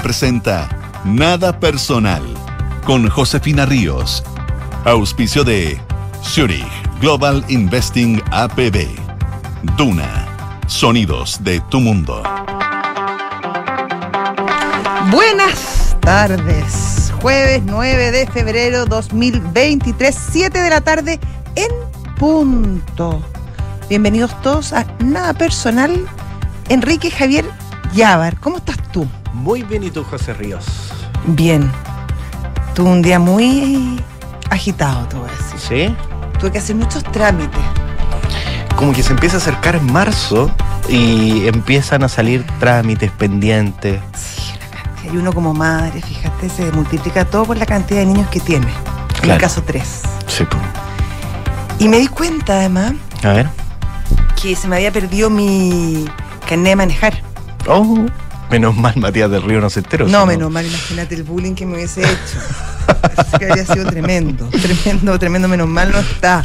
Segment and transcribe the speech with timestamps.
[0.00, 0.68] Presenta
[1.04, 2.22] Nada Personal
[2.84, 4.24] con Josefina Ríos.
[4.84, 5.80] Auspicio de
[6.24, 6.66] Zurich
[7.00, 8.88] Global Investing APB.
[9.76, 10.26] Duna.
[10.66, 12.22] Sonidos de tu mundo.
[15.10, 17.12] Buenas tardes.
[17.20, 21.20] Jueves 9 de febrero 2023, 7 de la tarde
[21.54, 21.70] en
[22.16, 23.22] punto.
[23.88, 26.06] Bienvenidos todos a Nada Personal.
[26.68, 27.44] Enrique Javier
[27.94, 29.06] Yávar, ¿cómo estás tú?
[29.32, 30.64] Muy bien, ¿y tú, José Ríos?
[31.26, 31.70] Bien.
[32.74, 34.00] Tuve un día muy
[34.50, 35.58] agitado, te voy a decir.
[35.88, 35.96] ¿Sí?
[36.38, 37.60] Tuve que hacer muchos trámites.
[38.76, 40.50] Como que se empieza a acercar marzo
[40.88, 44.00] y empiezan a salir trámites pendientes.
[44.16, 45.12] Sí, una cantidad.
[45.12, 48.66] Y uno como madre, fíjate, se multiplica todo por la cantidad de niños que tiene.
[48.66, 49.34] En Claro.
[49.34, 50.02] el caso 3.
[50.26, 50.62] Sí, pues.
[51.78, 53.48] Y me di cuenta, además, A ver.
[54.40, 56.06] que se me había perdido mi
[56.48, 57.22] carnet de manejar.
[57.68, 58.06] Oh,
[58.52, 60.06] menos mal Matías del Río no se enteró.
[60.06, 62.38] No, menos mal, imagínate el bullying que me hubiese hecho.
[63.16, 66.44] Así que habría sido tremendo, tremendo, tremendo, menos mal no está.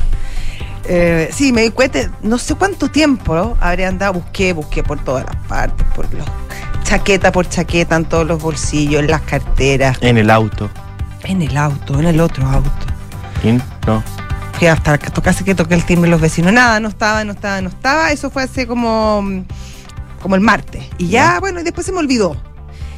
[0.86, 3.58] Eh, sí, me di cuenta, no sé cuánto tiempo ¿no?
[3.60, 6.26] habré andado, busqué, busqué por todas las partes, por los
[6.84, 10.70] chaqueta por chaqueta, en todos los bolsillos, en las carteras, En el auto.
[11.26, 12.72] en el auto, en el otro auto.
[13.42, 13.62] ¿Quién?
[13.86, 14.02] No.
[14.54, 16.54] Fui hasta casi que toqué el timbre de los vecinos.
[16.54, 18.12] Nada, no estaba, no estaba, no estaba.
[18.14, 19.44] Eso fue hace como,
[20.22, 20.84] como el martes.
[20.98, 21.40] Y ya, Ya.
[21.40, 22.36] bueno, y después se me olvidó.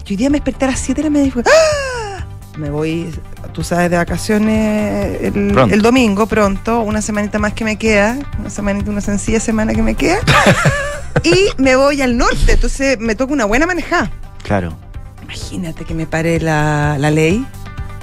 [0.06, 2.26] Y hoy día me desperté a las 7 de la mañana y fue, ¡ah!
[2.58, 3.09] Me voy,
[3.53, 8.50] tú sabes, de vacaciones el, el domingo, pronto, una semanita más que me queda, una
[8.50, 10.20] semanita, una sencilla semana que me queda.
[11.23, 14.11] y me voy al norte, entonces me toca una buena manejada.
[14.44, 14.76] Claro.
[15.23, 17.45] Imagínate que me pare la, la ley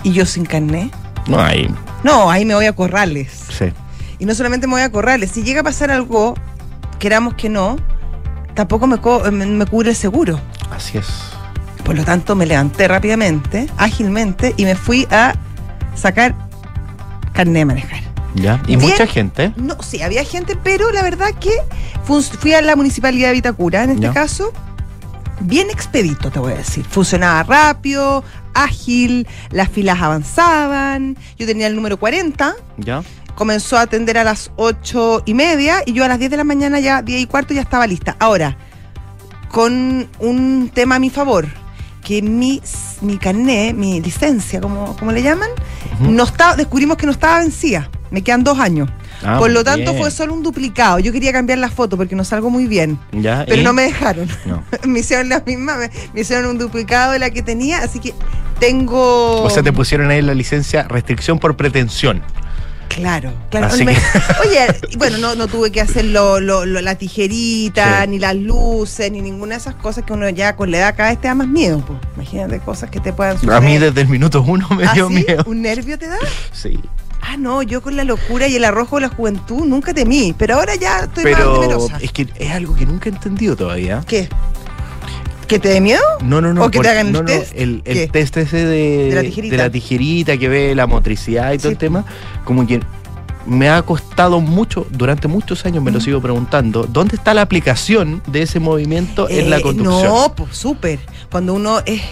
[0.04, 0.90] y yo sin carné.
[1.26, 1.68] No hay.
[2.04, 3.30] No, ahí me voy a corrales.
[3.58, 3.72] Sí.
[4.20, 6.34] Y no solamente me voy a corrales, si llega a pasar algo,
[6.98, 7.76] queramos que no,
[8.56, 10.40] tampoco me, co- me, me cubre el seguro.
[10.74, 11.06] Así es.
[11.84, 15.34] Por lo tanto, me levanté rápidamente, ágilmente, y me fui a
[15.94, 16.34] sacar
[17.32, 18.00] carnet de manejar.
[18.34, 18.60] Ya.
[18.66, 18.90] Y Bien.
[18.90, 19.52] mucha gente.
[19.56, 21.52] No, sí, había gente, pero la verdad que
[22.04, 24.12] fui a la municipalidad de Vitacura, en este Ya.
[24.12, 24.52] caso,
[25.40, 26.84] bien expedito, te voy a decir.
[26.84, 33.02] Funcionaba rápido, ágil, las filas avanzaban, yo tenía el número 40, Ya.
[33.36, 36.44] Comenzó a atender a las ocho y media y yo a las 10 de la
[36.44, 38.16] mañana ya, 10 y cuarto, ya estaba lista.
[38.18, 38.56] Ahora,
[39.48, 41.46] con un tema a mi favor,
[42.02, 42.60] que mi,
[43.02, 45.50] mi carné, mi licencia, como, como le llaman,
[46.00, 47.90] no estaba, descubrimos que no estaba vencida.
[48.10, 48.88] Me quedan dos años.
[49.24, 50.02] Ah, Por lo tanto, bien.
[50.02, 51.00] fue solo un duplicado.
[51.00, 52.98] Yo quería cambiar la foto porque no salgo muy bien.
[53.12, 53.44] Ya.
[53.46, 53.64] Pero ¿y?
[53.64, 54.28] no me dejaron.
[54.44, 54.62] No.
[54.86, 58.14] me hicieron la misma, me, me hicieron un duplicado de la que tenía, así que
[58.60, 59.42] tengo.
[59.42, 62.22] O sea, te pusieron ahí la licencia restricción por pretensión.
[62.88, 63.66] Claro, claro.
[63.66, 63.92] Así que-
[64.48, 68.08] Oye, y bueno, no, no tuve que hacer lo, lo- lo- la tijerita, Sí.
[68.08, 71.10] ni las luces, ni ninguna de esas cosas que uno ya con la edad cada
[71.10, 71.84] vez te da más miedo.
[71.86, 71.98] pues.
[72.16, 73.54] Imagínate cosas que te puedan suceder.
[73.56, 75.14] A mí desde el minuto uno me ¿Ah, dio sí?
[75.26, 75.44] miedo.
[75.46, 76.18] ¿Un nervio te da?
[76.52, 76.78] Sí.
[77.20, 80.54] Ah, no, yo con la locura y el arrojo de la juventud nunca temí, pero
[80.54, 81.98] ahora ya estoy más Pero temerosa.
[82.00, 84.02] es que es algo que nunca he entendido todavía.
[84.06, 84.28] ¿Qué?
[85.46, 86.02] ¿Que te dé miedo?
[86.22, 86.64] No, no, no.
[86.64, 87.52] ¿O que te hagan el no, no, test?
[87.54, 89.56] el, test ese de, De la tijerita.
[89.56, 91.72] de la tijerita que ve la motricidad y todo Sí.
[91.74, 92.04] el tema,
[92.44, 92.80] como que
[93.46, 98.20] me ha costado mucho, durante muchos años me lo sigo preguntando, ¿dónde está la aplicación
[98.26, 100.02] de ese movimiento en la Eh, conducción?
[100.12, 100.98] No, pues súper.
[101.30, 102.02] Cuando uno es.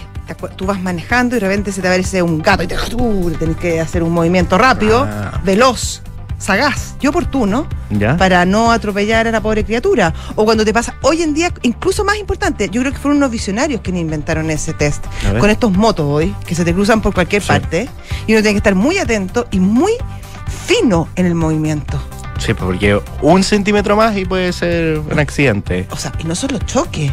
[0.55, 2.75] Tú vas manejando y de repente se te aparece un gato y te,
[3.39, 5.39] tenés que hacer un movimiento rápido, Ah.
[5.43, 6.01] veloz,
[6.37, 8.17] sagaz y oportuno ¿Ya?
[8.17, 10.13] para no atropellar a la pobre criatura.
[10.35, 13.31] O cuando te pasa, hoy en día, incluso más importante, yo creo que fueron unos
[13.31, 15.05] visionarios que inventaron ese test.
[15.39, 17.47] Con estos motos hoy, que se te cruzan por cualquier Sí.
[17.47, 17.89] parte,
[18.27, 19.91] y uno tiene que estar muy atento y muy
[20.67, 21.99] fino en el movimiento.
[22.37, 25.87] Sí, porque un centímetro más y puede ser un accidente.
[25.91, 27.11] O sea, y no solo choque,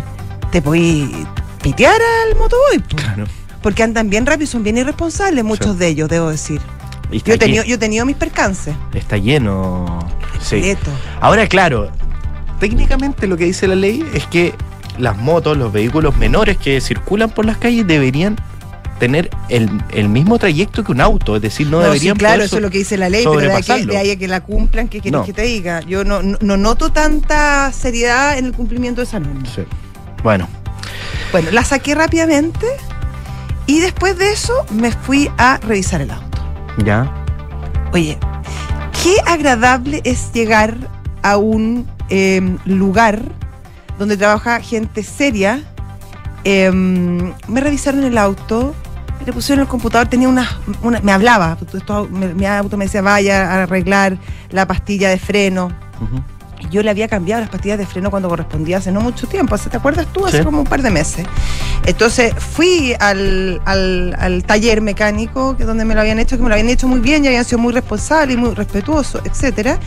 [0.51, 1.09] te podís
[1.63, 2.79] pitear al motoboy.
[2.81, 2.97] po.
[2.97, 3.25] Claro.
[3.63, 5.79] Porque andan bien rápido y son bien irresponsables, muchos Sí.
[5.79, 6.61] de ellos, debo decir.
[7.13, 8.75] Yo he tenido, yo he tenido mis percances.
[8.95, 9.99] está lleno.
[10.41, 10.57] Sí.
[10.57, 10.91] Repleto.
[11.21, 11.91] Ahora, claro,
[12.59, 14.55] técnicamente lo que dice la ley es que
[14.99, 18.37] las motos, los vehículos menores que circulan por las calles deberían
[18.99, 22.35] tener el, el mismo trayecto que un auto, es decir, no, No, sí, deberían claro,
[22.35, 23.93] poder eso so- es lo que dice la ley, pero de ahí, que, sobrepasarlo.
[23.93, 25.25] de ahí a que la cumplan, ¿qué quieres No.
[25.27, 25.81] que te diga?
[25.81, 29.43] Yo no, no, no noto tanta seriedad en el cumplimiento de esa norma.
[29.53, 29.63] Sí.
[30.23, 30.49] Bueno,
[31.33, 32.67] Bueno, la saqué rápidamente
[33.67, 36.32] y después de eso me fui a revisar el auto.
[36.79, 37.11] Ya.
[37.93, 38.19] Oye,
[39.03, 40.75] qué agradable es llegar
[41.23, 43.23] a un em, lugar
[43.99, 45.63] donde trabaja gente seria.
[46.45, 48.75] Em, me revisaron el auto,
[49.25, 50.49] le pusieron el computador, tenía una,
[50.83, 54.19] una- me hablaba, esto- me- mi auto me decía vaya a arreglar
[54.51, 55.71] la pastilla de freno.
[56.71, 59.77] Yo le había cambiado las pastillas de freno cuando correspondía hace no mucho tiempo, ¿te
[59.77, 60.27] acuerdas tú?
[60.27, 60.45] Hace Sí.
[60.45, 61.27] como un par de meses.
[61.85, 66.49] Entonces fui al, al- al taller mecánico que donde me lo habían hecho, que me
[66.49, 69.79] lo habían hecho muy bien y habían sido muy responsables y muy respetuosos, etcétera.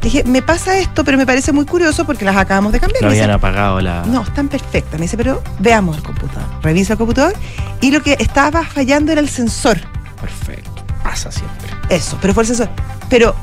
[0.00, 3.02] Dije, me pasa esto, pero me parece muy curioso porque las acabamos de cambiar.
[3.02, 4.04] No dice, habían apagado la.
[4.06, 4.98] no, están perfectas.
[4.98, 6.48] Me dice, pero veamos el computador.
[6.62, 7.34] Revisa el computador
[7.80, 9.78] y lo que estaba fallando era el sensor.
[10.20, 10.70] Perfecto.
[11.02, 11.68] Pasa siempre.
[11.88, 12.68] Eso, pero fue el sensor.
[13.08, 13.34] Pero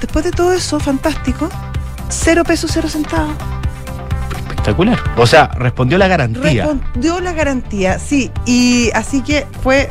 [0.00, 1.48] después de todo eso, fantástico,
[2.08, 3.34] cero pesos, cero centavos.
[4.38, 4.98] Espectacular.
[5.16, 6.66] O sea, respondió la garantía.
[6.66, 8.30] Respondió la garantía, sí.
[8.44, 9.90] Y así que fue.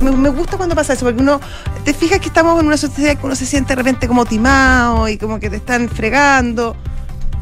[0.00, 1.40] Me, me gusta cuando pasa eso, porque uno
[1.84, 5.08] te fijas que estamos en una sociedad que uno se siente de repente como timado
[5.08, 6.76] y como que te están fregando.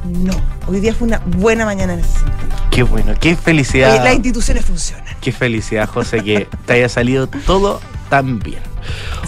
[0.04, 0.34] No,
[0.68, 2.36] hoy día fue una buena mañana en ese sentido.
[2.70, 3.96] Qué bueno, qué felicidad.
[3.96, 5.04] Eh, las instituciones funcionan.
[5.20, 8.60] Qué felicidad, José, que te haya salido todo tan bien.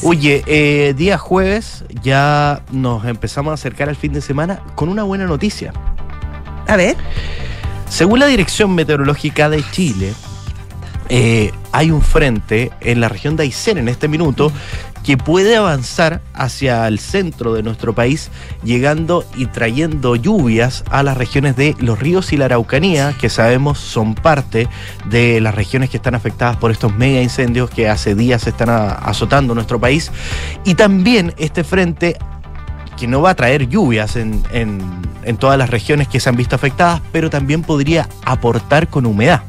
[0.03, 5.03] Oye, eh, día jueves ya nos empezamos a acercar al fin de semana con una
[5.03, 5.73] buena noticia.
[6.67, 6.97] A ver.
[7.89, 10.13] Según la Dirección Meteorológica de Chile,
[11.09, 14.53] eh, hay un frente en la región de Aysén en este minuto
[15.05, 18.31] que puede avanzar hacia el centro de nuestro país,
[18.63, 23.79] llegando y trayendo lluvias a las regiones de los ríos y la Araucanía, que sabemos
[23.79, 24.69] son parte
[25.09, 29.55] de las regiones que están afectadas por estos mega incendios que hace días están azotando
[29.55, 30.11] nuestro país.
[30.65, 32.19] Y también este frente
[32.99, 34.43] que no va a traer lluvias en
[35.39, 39.43] todas las regiones que se han visto afectadas, pero también podría aportar con humedad.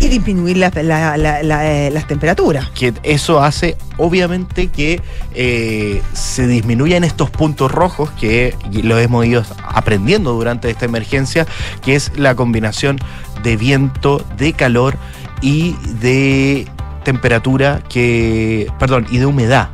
[0.00, 2.70] Y disminuir eh, las temperaturas.
[2.70, 5.00] Que eso hace, obviamente, que
[5.34, 11.46] eh, se disminuyan estos puntos rojos que lo hemos ido aprendiendo durante esta emergencia,
[11.82, 12.98] que es la combinación
[13.42, 14.96] de viento, de calor
[15.42, 16.66] y de
[17.04, 19.70] temperatura que, perdón, y de humedad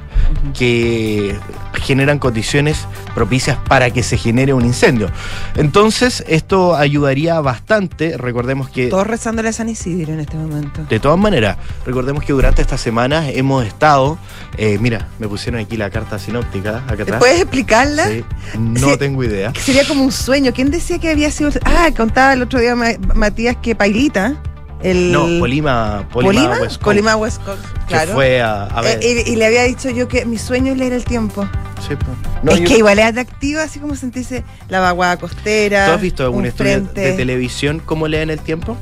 [0.58, 1.36] que
[1.82, 5.08] generan condiciones propicias para que se genere un incendio.
[5.56, 8.16] Entonces, esto ayudaría bastante.
[8.16, 10.84] Recordemos que Todos rezándole a San Isidro en este momento.
[10.88, 14.18] de todas maneras, recordemos que durante estas semanas hemos estado,
[14.56, 17.18] eh, mira, me pusieron aquí la carta sinóptica acá atrás.
[17.20, 18.08] ¿Puedes explicarla?
[18.08, 18.24] Sí,
[18.58, 18.96] no Sí.
[18.98, 19.52] tengo idea.
[19.54, 20.52] Sería como un sueño.
[20.54, 21.50] ¿Quién decía que había sido.?
[21.64, 24.34] Ah, contaba el otro día Ma- Matías que Pailita.
[24.82, 25.10] El...
[25.10, 28.98] No, Polima, Polima, Polima, West Coast, Polima West Coast, que fue a, a ver.
[29.02, 31.48] Eh, y, y le había dicho yo que mi sueño es leer el tiempo.
[31.80, 32.10] sí, pues.
[32.42, 35.86] No, es yo- que igual es atractivo, así como sentirse la vaguada costera.
[35.86, 37.00] ¿Tú has visto algún estudio frente.
[37.00, 38.76] de televisión cómo leen el tiempo?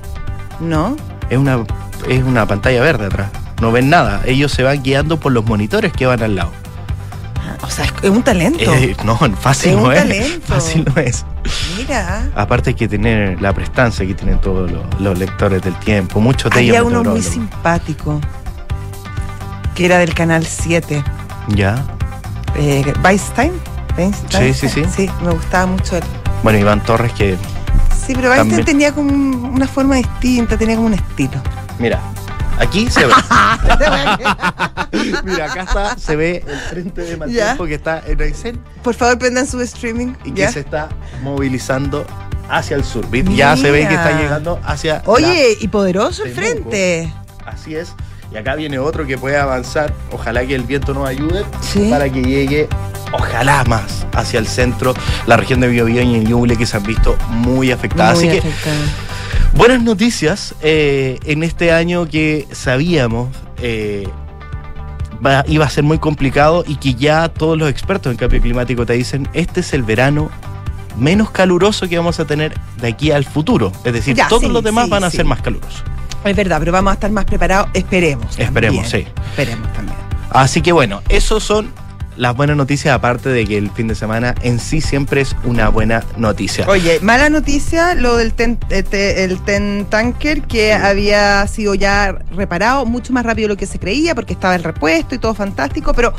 [0.60, 0.96] No.
[1.30, 1.64] Es una,
[2.08, 3.30] es una pantalla verde atrás.
[3.60, 4.20] No ven nada.
[4.26, 6.50] Ellos se van guiando por los monitores que van al lado.
[7.62, 8.58] O sea, es, un talento.
[8.74, 9.98] Eh, no, fácil Es no un es.
[9.98, 10.46] talento.
[10.46, 11.24] Fácil no es.
[11.86, 12.28] Mira.
[12.34, 16.20] Aparte hay que tener la prestancia que tienen todos los, los lectores del tiempo.
[16.20, 18.20] Muchos de Había ellos uno muy simpático.
[19.74, 21.02] Que era del canal 7.
[21.48, 21.84] Ya.
[22.56, 23.52] Eh, Weinstein.
[23.98, 24.54] Weinstein.
[24.54, 24.84] Sí, sí, sí.
[24.94, 26.04] Sí, me gustaba mucho él.
[26.42, 27.36] Bueno, Iván Torres que,
[28.06, 28.64] Sí, pero Weinstein También.
[28.66, 31.40] tenía como un- una forma distinta, tenía como un estilo.
[31.78, 32.00] mira,
[32.58, 33.12] aquí se ve.
[35.24, 37.46] mira, acá está, se ve el frente de mal Ya.
[37.46, 40.14] tiempo que está en Aysén Por favor, prendan su streaming.
[40.24, 40.52] y que ¿ya?
[40.52, 40.88] se está
[41.22, 42.06] movilizando
[42.48, 43.06] hacia el sur.
[43.34, 47.12] Ya se ve que está llegando hacia Oye, y poderoso el frente.
[47.46, 47.92] Así es.
[48.32, 49.92] Y acá viene otro que puede avanzar.
[50.12, 51.88] Ojalá que el viento nos ayude Sí.
[51.90, 52.68] para que llegue,
[53.12, 54.92] ojalá más, hacia el centro,
[55.26, 58.18] la región de Biobío y el Ñuble que se han visto muy afectadas.
[58.18, 58.48] Muy Así que.
[59.54, 63.28] Buenas noticias eh, en este año que sabíamos
[63.62, 64.06] eh,
[65.24, 68.84] va- iba a ser muy complicado y que ya todos los expertos en cambio climático
[68.84, 70.30] te dicen este es el verano
[70.98, 73.72] menos caluroso que vamos a tener de aquí al futuro.
[73.84, 75.16] Es decir, Ya, todos sí, los demás sí, van a sí.
[75.18, 75.82] ser más calurosos.
[76.24, 77.68] Es verdad, pero vamos a estar más preparados.
[77.74, 78.38] Esperemos.
[78.38, 79.06] Esperemos, también.
[79.06, 79.22] sí.
[79.30, 79.96] Esperemos también.
[80.30, 81.70] Así que bueno, esos son
[82.16, 85.68] las buenas noticias, aparte de que el fin de semana en sí siempre es una
[85.68, 86.66] buena noticia.
[86.68, 92.86] Oye, mala noticia lo del ten, eh, el ten tanker que había sido ya reparado
[92.86, 95.94] mucho más rápido de lo que se creía porque estaba el repuesto y todo fantástico,
[95.94, 96.14] pero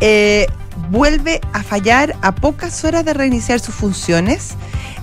[0.00, 0.46] eh,
[0.90, 4.54] vuelve a fallar a pocas horas de reiniciar sus funciones.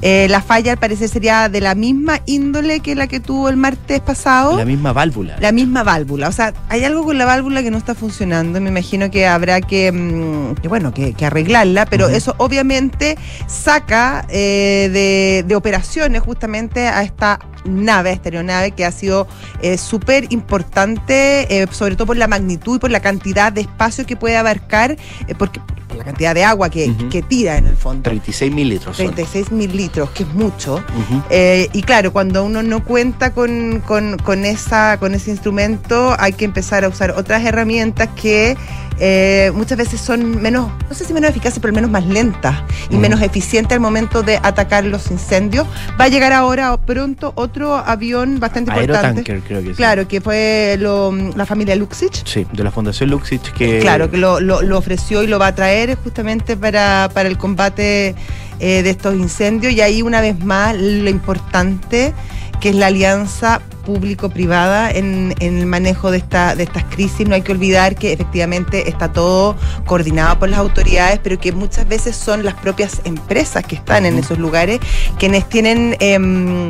[0.02, 3.58] Eh, la falla al parecer sería de la misma índole que la que tuvo el
[3.58, 4.58] martes pasado.
[4.58, 5.38] La misma válvula.
[5.40, 8.62] La misma válvula, o sea, hay algo con la válvula que no está funcionando.
[8.62, 14.26] Me imagino que habrá que, mm, que, bueno, que, que arreglarla, pero eso obviamente saca
[14.30, 19.28] eh, de, de operaciones justamente a esta nave, aeronave que ha sido
[19.62, 24.16] eh, súper importante, sobre todo por la magnitud y por la cantidad de espacio que
[24.16, 24.96] puede abarcar,
[25.38, 25.60] porque
[25.98, 28.04] la cantidad de agua que, que tira en el fondo.
[28.04, 28.98] 36 mil litros.
[28.98, 29.06] son.
[29.08, 30.84] 36 mil litros, que es mucho.
[31.30, 36.34] Eh, y claro, cuando uno no cuenta con, con- con esa, con ese instrumento, hay
[36.34, 38.58] que empezar a usar otras herramientas que
[39.00, 42.56] eh, muchas veces son menos, no sé si menos eficaces, pero al menos más lentas
[42.90, 45.68] y menos eficientes al momento de atacar los incendios.
[46.02, 49.08] Va a llegar ahora pronto otro avión bastante importante.
[49.08, 49.74] Aerotanker, creo que sí.
[49.76, 52.26] Claro, que fue lo- la familia Luxich.
[52.26, 53.78] Sí, de la Fundación Luxich que.
[53.80, 57.38] Claro, que lo, lo- lo ofreció y lo va a traer justamente para, para el
[57.38, 58.16] combate
[58.60, 59.74] eh, de estos incendios.
[59.74, 62.14] Y ahí, una vez más, lo importante
[62.60, 67.28] que es la alianza público-privada en, en el manejo de, esta, de estas crisis.
[67.28, 71.88] No hay que olvidar que efectivamente está todo coordinado por las autoridades, pero que muchas
[71.88, 74.80] veces son las propias empresas que están en esos lugares
[75.18, 75.96] quienes tienen...
[76.00, 76.70] em,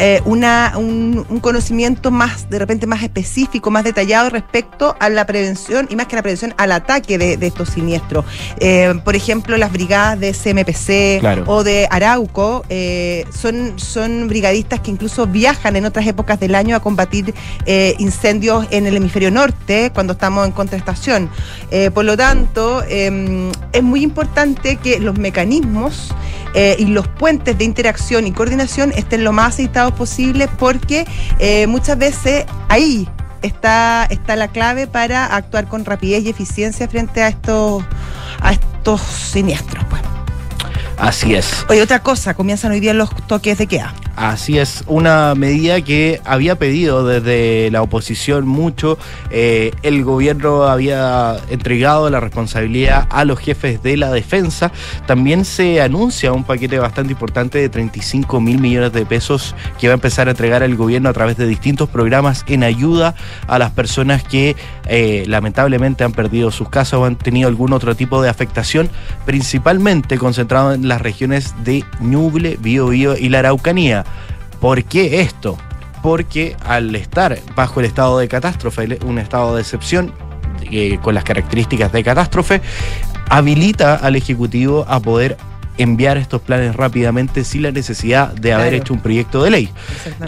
[0.00, 5.26] eh, una, un, un conocimiento más, de repente más específico, más detallado respecto a la
[5.26, 8.24] prevención y más que la prevención, al ataque de, de estos siniestros.
[8.58, 11.44] Eh, por ejemplo, las brigadas de CMPC Claro.
[11.46, 16.74] o de Arauco eh, son, son brigadistas que incluso viajan en otras épocas del año
[16.76, 17.34] a combatir
[17.98, 21.30] incendios en el hemisferio norte cuando estamos en contraestación.
[21.94, 26.14] Por lo tanto, eh, es muy importante que los mecanismos
[26.54, 31.06] eh, y los puentes de interacción y coordinación estén lo más aceitados posible porque
[31.38, 33.08] eh, muchas veces ahí
[33.42, 37.84] está, está la clave para actuar con rapidez y eficiencia frente a estos,
[38.40, 39.84] a estos siniestros.
[39.88, 40.02] Pues.
[40.98, 41.64] Así es.
[41.68, 43.94] Oye, otra cosa, comienzan hoy día los toques de queda.
[44.20, 48.98] Así es, una medida que había pedido desde la oposición mucho.
[49.30, 54.72] Eh, el gobierno había entregado la responsabilidad a los jefes de la defensa.
[55.06, 59.94] También se anuncia un paquete bastante importante de 35 mil millones de pesos que va
[59.94, 63.14] a empezar a entregar el gobierno a través de distintos programas en ayuda
[63.46, 64.54] a las personas que
[64.86, 68.90] eh, lamentablemente han perdido sus casas o han tenido algún otro tipo de afectación,
[69.24, 74.04] principalmente concentrado en las regiones de Ñuble, Biobío y la Araucanía.
[74.60, 75.56] ¿Por qué esto?
[76.02, 80.12] Porque al estar bajo el estado de catástrofe, un estado de excepción
[80.70, 82.60] eh, con las características de catástrofe,
[83.28, 85.36] habilita al Ejecutivo a poder
[85.82, 89.70] enviar estos planes rápidamente sin la necesidad de haber hecho un proyecto de ley.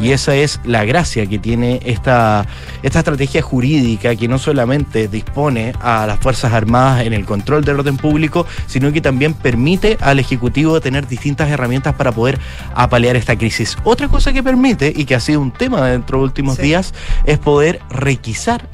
[0.01, 2.47] Y esa es la gracia que tiene esta,
[2.83, 7.81] esta estrategia jurídica que no solamente dispone a las Fuerzas Armadas en el control del
[7.81, 12.39] orden público, sino que también permite al Ejecutivo tener distintas herramientas para poder
[12.75, 13.77] apalear esta crisis.
[13.85, 16.63] Otra cosa que permite, y que ha sido un tema dentro de los últimos Sí.
[16.63, 16.95] días,
[17.25, 18.69] es poder requisar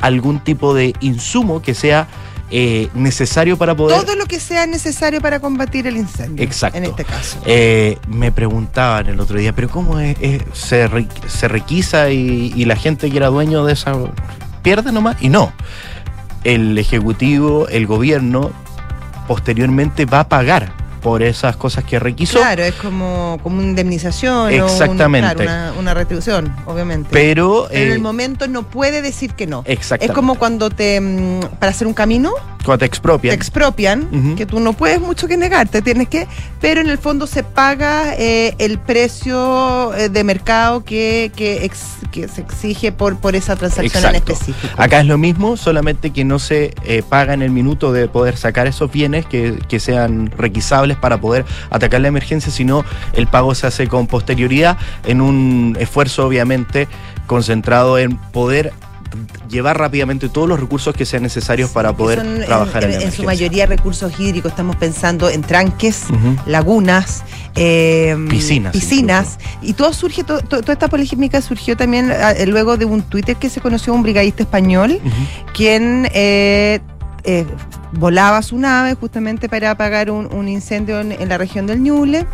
[0.00, 2.06] algún tipo de insumo que sea
[2.50, 4.00] eh, necesario para poder...
[4.00, 6.44] Todo lo que sea necesario para combatir el incendio.
[6.44, 6.78] Exacto.
[6.78, 7.38] En este caso.
[7.46, 12.52] Eh, me preguntaban el otro día, pero ¿cómo es, es- se, re- se requisa y,
[12.56, 13.92] y la gente que era dueño de esa
[14.62, 15.16] pierde nomás?
[15.20, 15.52] Y no.
[16.44, 18.50] El Ejecutivo, el gobierno,
[19.26, 20.72] posteriormente va a pagar
[21.08, 25.26] por esas cosas que requisó, Claro, es como, como una indemnización Exactamente.
[25.26, 27.08] o un- claro, una, una retribución, obviamente.
[27.10, 27.28] pero...
[27.38, 29.62] Pero en eh, el momento no puede decir que no.
[29.64, 30.12] exactamente.
[30.12, 32.32] Es como cuando te, mm, para hacer un camino,
[32.76, 33.30] te expropian.
[33.30, 36.26] te expropian, que tú no puedes mucho que negarte, tienes que,
[36.60, 41.98] pero en el fondo se paga eh, el precio eh, de mercado que, que, ex-
[42.10, 44.32] que se exige por, por esa transacción en Exacto.
[44.32, 44.74] específico.
[44.76, 48.36] Acá es lo mismo, solamente que no se eh, paga en el minuto de poder
[48.36, 53.54] sacar esos bienes que, que sean requisables para poder atacar la emergencia, sino el pago
[53.54, 56.88] se hace con posterioridad en un esfuerzo obviamente
[57.26, 58.72] concentrado en poder
[59.48, 62.98] llevar rápidamente todos los recursos que sean necesarios para poder Son, en- trabajar en, en,
[62.98, 66.04] la en su mayoría recursos hídricos, estamos pensando en tranques,
[66.46, 67.24] lagunas,
[67.54, 69.38] eh, Piscinas, piscinas.
[69.62, 73.02] y todo surge, to- to- toda esta polémica surgió también ah, eh, luego de un
[73.02, 75.00] Twitter que se conoció un brigadista español
[75.54, 76.80] quien eh,
[77.24, 77.46] eh,
[77.92, 82.26] volaba su nave justamente para apagar un, un incendio en, en la región del Ñuble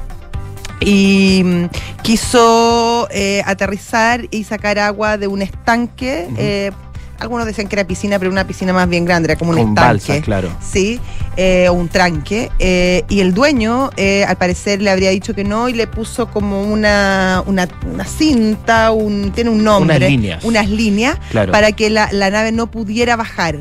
[0.81, 1.65] y mm,
[2.03, 6.29] quiso eh, aterrizar y sacar agua de un estanque.
[6.37, 6.71] Eh,
[7.19, 9.69] algunos decían que era piscina, pero una piscina más bien grande, era como un Con
[9.71, 9.89] estanque.
[9.89, 10.49] balsas, claro.
[10.61, 11.01] Sí,
[11.37, 12.51] eh, o un tranque.
[12.59, 16.27] eh, y el dueño, eh, al parecer, le habría dicho que no y le puso
[16.31, 19.97] como una, una, una cinta, un, tiene un nombre.
[19.97, 20.45] Unas líneas.
[20.45, 21.53] Unas líneas Claro.
[21.53, 23.59] para que la, la nave no pudiera bajar.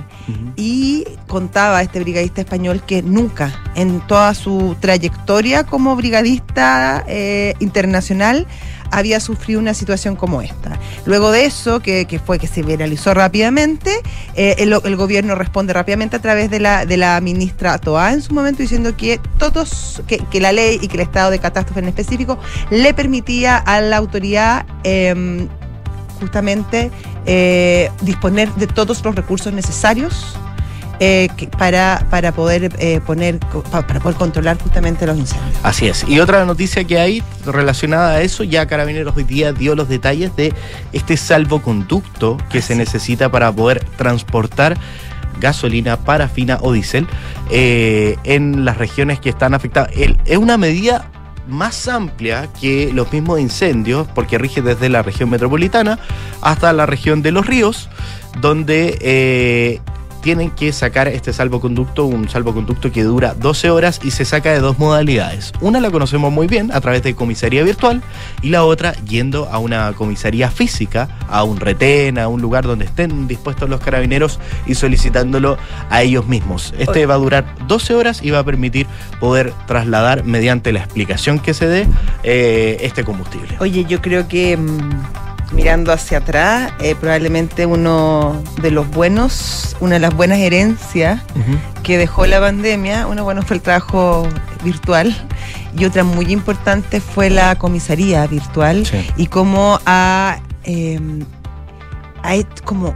[0.56, 8.46] Y contaba este brigadista español que nunca en toda su trayectoria como brigadista eh, internacional
[8.92, 10.80] había sufrido una situación como esta.
[11.06, 13.92] Luego de eso, que, que fue que se viralizó rápidamente,
[14.36, 18.34] eh, el, gobierno responde rápidamente a través de la, de la ministra Toa en su
[18.34, 21.88] momento diciendo que todos, que, que la ley y que el estado de catástrofe en
[21.88, 25.48] específico le permitía a la autoridad em,
[26.20, 26.92] justamente
[27.26, 30.36] eh, disponer de todos los recursos necesarios
[31.06, 35.58] eh, para, para poder eh, poner pa- para poder controlar justamente los incendios.
[35.64, 36.06] Así es.
[36.08, 40.36] Y otra noticia que hay relacionada a eso, ya Carabineros hoy día dio los detalles
[40.36, 40.54] de
[40.94, 44.78] este salvoconducto que se necesita para poder transportar
[45.40, 47.08] gasolina, parafina o diésel
[47.52, 49.92] eh, en las regiones que están afectadas.
[49.96, 51.10] El- es una medida
[51.50, 56.00] más amplia que los mismos incendios, porque rige desde la región metropolitana
[56.42, 57.90] hasta la región de los ríos,
[58.40, 59.82] donde eh,
[60.24, 64.60] tienen que sacar este salvoconducto, un salvoconducto que dura 12 horas y se saca de
[64.60, 65.52] dos modalidades.
[65.62, 68.02] Una la conocemos muy bien a través de comisaría virtual
[68.42, 72.86] y la otra yendo a una comisaría física, a un retén, a un lugar donde
[72.86, 75.58] estén dispuestos los carabineros y solicitándolo
[75.90, 76.74] a ellos mismos.
[76.78, 78.88] Este va a durar 12 horas y va a permitir
[79.20, 81.88] poder trasladar mediante la explicación que se dé
[82.24, 83.58] eh, este combustible.
[83.60, 89.94] Oye, yo creo que mm, mirando hacia atrás, eh, probablemente uno de los buenos, una
[89.96, 91.22] de las buenas herencias
[91.84, 94.28] que dejó la pandemia, uno bueno fue el trabajo
[94.64, 95.16] virtual
[95.78, 99.06] y otra muy importante fue la comisaría virtual Sí.
[99.18, 101.00] y cómo ha, eh,
[102.24, 102.34] ha
[102.64, 102.96] como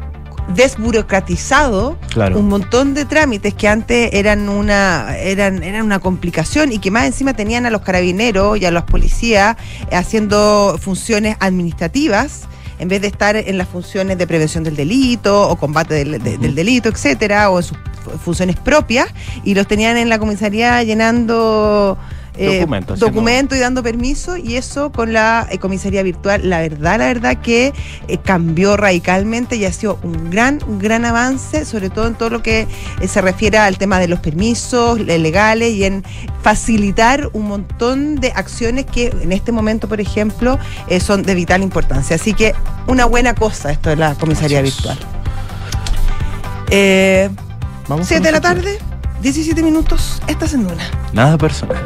[0.56, 2.39] desburocratizado Claro.
[2.39, 7.06] un montón de trámites que antes eran una eran eran una complicación y que más
[7.06, 9.58] encima tenían a los carabineros y a los policías
[9.92, 12.44] haciendo funciones administrativas
[12.80, 16.38] en vez de estar en las funciones de prevención del delito o combate del, de-
[16.38, 19.08] del delito, etcétera, o en sus fu- funciones propias
[19.44, 21.98] y los tenían en la comisaría llenando
[22.38, 22.65] eh,
[22.98, 27.38] documentos y dando permiso y eso con la eh, comisaría virtual, la verdad, la verdad
[27.38, 27.74] que
[28.08, 32.29] eh, cambió radicalmente y ha sido un gran, un gran avance, sobre todo en todo
[32.29, 32.67] lo que
[33.01, 36.03] eh, se refiere al tema de los permisos legales y en
[36.41, 40.60] facilitar un montón de acciones que en este momento, por ejemplo,
[41.01, 42.15] son de vital importancia.
[42.15, 42.53] Así que
[42.88, 44.98] una buena cosa esto de la comisaría virtual.
[47.88, 48.77] Vamos 7 con de la tarde,
[49.22, 50.84] 17 minutos, estás en Duna.
[51.13, 51.77] Nada personal.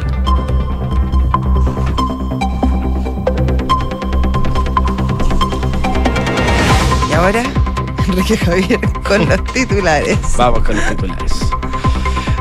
[7.21, 7.43] Ahora,
[8.07, 10.17] Enrique Javier con los titulares.
[10.37, 11.50] Vamos con los titulares.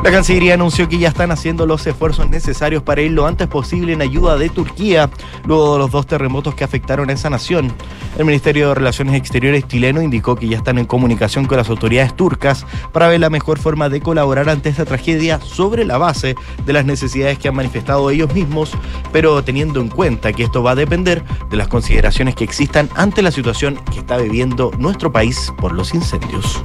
[0.03, 3.93] La Cancillería anunció que ya están haciendo los esfuerzos necesarios para ir lo antes posible
[3.93, 5.11] en ayuda de Turquía,
[5.45, 7.71] luego de los dos terremotos que afectaron a esa nación.
[8.17, 12.15] El Ministerio de Relaciones Exteriores chileno indicó que ya están en comunicación con las autoridades
[12.15, 16.35] turcas para ver la mejor forma de colaborar ante esta tragedia sobre la base
[16.65, 18.71] de las necesidades que han manifestado ellos mismos,
[19.11, 23.21] pero teniendo en cuenta que esto va a depender de las consideraciones que existan ante
[23.21, 26.59] la situación que está viviendo nuestro país por los incendios.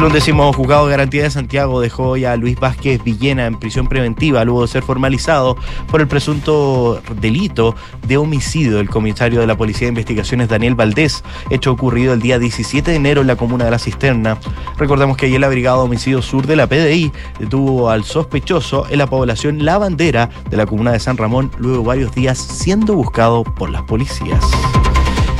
[0.00, 3.86] El undécimo juzgado de garantía de Santiago dejó ya a Luis Vázquez Villena en prisión
[3.86, 5.58] preventiva luego de ser formalizado
[5.90, 7.76] por el presunto delito
[8.08, 12.38] de homicidio del comisario de la Policía de Investigaciones Daniel Valdés, hecho ocurrido el día
[12.38, 14.38] 17 de enero en la comuna de La Cisterna.
[14.78, 19.06] Recordemos que ayer la Brigada Homicidio Sur de la PDI detuvo al sospechoso en la
[19.06, 23.68] población La Bandera de la comuna de San Ramón luego varios días siendo buscado por
[23.68, 24.40] las policías.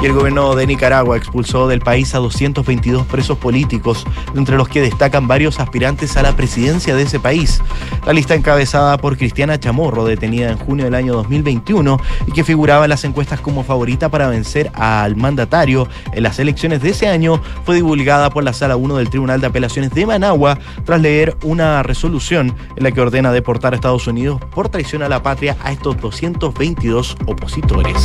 [0.02, 4.80] Y el gobierno de Nicaragua expulsó del país a 222 presos políticos, entre los que
[4.80, 7.60] destacan varios aspirantes a la presidencia de ese país.
[8.06, 12.86] La lista encabezada por Cristiana Chamorro, detenida en junio del año 2021 y que figuraba
[12.86, 17.42] en las encuestas como favorita para vencer al mandatario en las elecciones de ese año,
[17.66, 21.82] fue divulgada por la Sala 1 del Tribunal de Apelaciones de Managua tras leer una
[21.82, 25.72] resolución en la que ordena deportar a Estados Unidos por traición a la patria a
[25.72, 27.96] estos 222 opositores.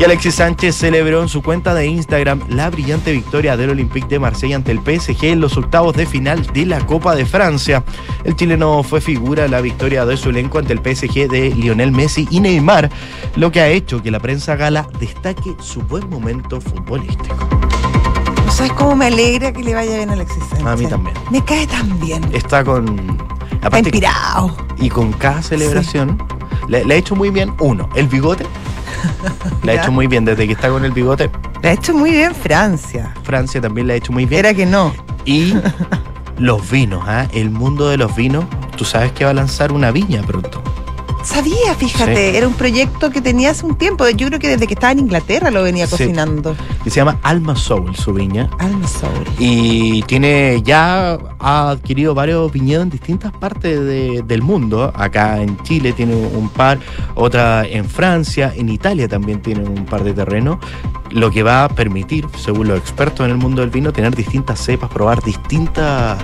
[0.00, 4.18] Y Alexis Sánchez celebró en su cuenta de Instagram la brillante victoria del Olympique de
[4.18, 7.84] Marsella ante el PSG en los octavos de final de la Copa de Francia.
[8.24, 11.92] El chileno fue figura en la victoria de su elenco ante el PSG de Lionel
[11.92, 12.88] Messi y Neymar,
[13.36, 17.46] lo que ha hecho que la prensa gala destaque su buen momento futbolístico.
[18.46, 20.66] ¿No sabes cómo me alegra que le vaya bien a Alexis Sánchez?
[20.66, 21.16] A mí también.
[21.30, 22.24] Me cae tan bien.
[22.32, 23.18] Está con...
[23.62, 24.56] Está inspirado.
[24.78, 26.16] y con cada celebración
[26.68, 28.46] le, le ha hecho muy bien, uno, el bigote.
[29.62, 31.30] Le ha hecho muy bien desde que está con el bigote.
[31.62, 33.14] Le ha hecho muy bien Francia.
[33.22, 34.40] Francia también le ha hecho muy bien.
[34.40, 34.94] Era que no.
[35.24, 35.54] Y
[36.38, 37.26] los vinos, ¿ah?
[37.32, 38.44] el mundo de los vinos.
[38.76, 40.62] Tú sabes que va a lanzar una viña pronto.
[41.22, 42.36] Sabía, fíjate, Sí.
[42.36, 44.08] era un proyecto que tenía hace un tiempo.
[44.08, 45.92] Yo creo que desde que estaba en Inglaterra lo venía Sí.
[45.92, 46.56] cocinando.
[46.82, 48.48] Que se llama Alma Soul, su viña.
[48.58, 49.12] Alma Soul.
[49.38, 54.92] Y tiene ya ha adquirido varios viñedos en distintas partes de- del mundo.
[54.94, 56.78] Acá en Chile tiene un par,
[57.14, 60.58] otra en Francia, en Italia también tiene un par de terrenos.
[61.10, 64.58] Lo que va a permitir, según los expertos en el mundo del vino, tener distintas
[64.60, 66.18] cepas, probar distintas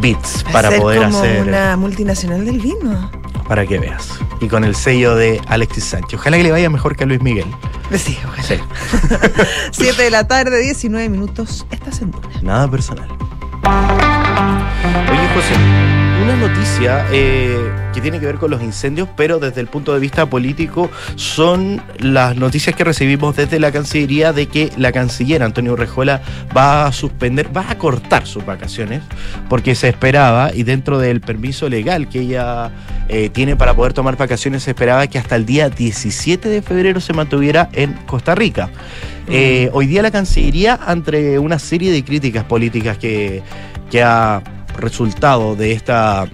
[0.00, 1.42] bits para ser poder como hacer.
[1.48, 3.10] una multinacional del vino.
[3.48, 4.18] Para que veas.
[4.40, 6.20] Y con el sello de Alexis Sánchez.
[6.20, 7.46] Ojalá que le vaya mejor que a Luis Miguel.
[7.96, 8.42] Sí, ojalá.
[8.42, 8.58] Sí.
[9.72, 11.66] 7 de la tarde, 19 minutos.
[11.70, 12.28] Estás en Duna.
[12.42, 13.08] Nada personal.
[15.10, 15.54] Oye, José,
[16.28, 20.00] una noticia eh, que tiene que ver con los incendios, pero desde el punto de
[20.00, 25.74] vista político, son las noticias que recibimos desde la Cancillería de que la canciller Antonio
[25.74, 26.20] Rejola
[26.54, 29.00] va a suspender, va a cortar sus vacaciones,
[29.48, 32.72] porque se esperaba, y dentro del permiso legal que ella
[33.08, 37.00] eh, tiene para poder tomar vacaciones, se esperaba que hasta el día 17 de febrero
[37.00, 38.68] se mantuviera en Costa Rica.
[39.28, 43.42] Eh, hoy día la Cancillería, entre una serie de críticas políticas que,
[43.90, 44.42] que ha
[44.78, 46.26] resultado de esta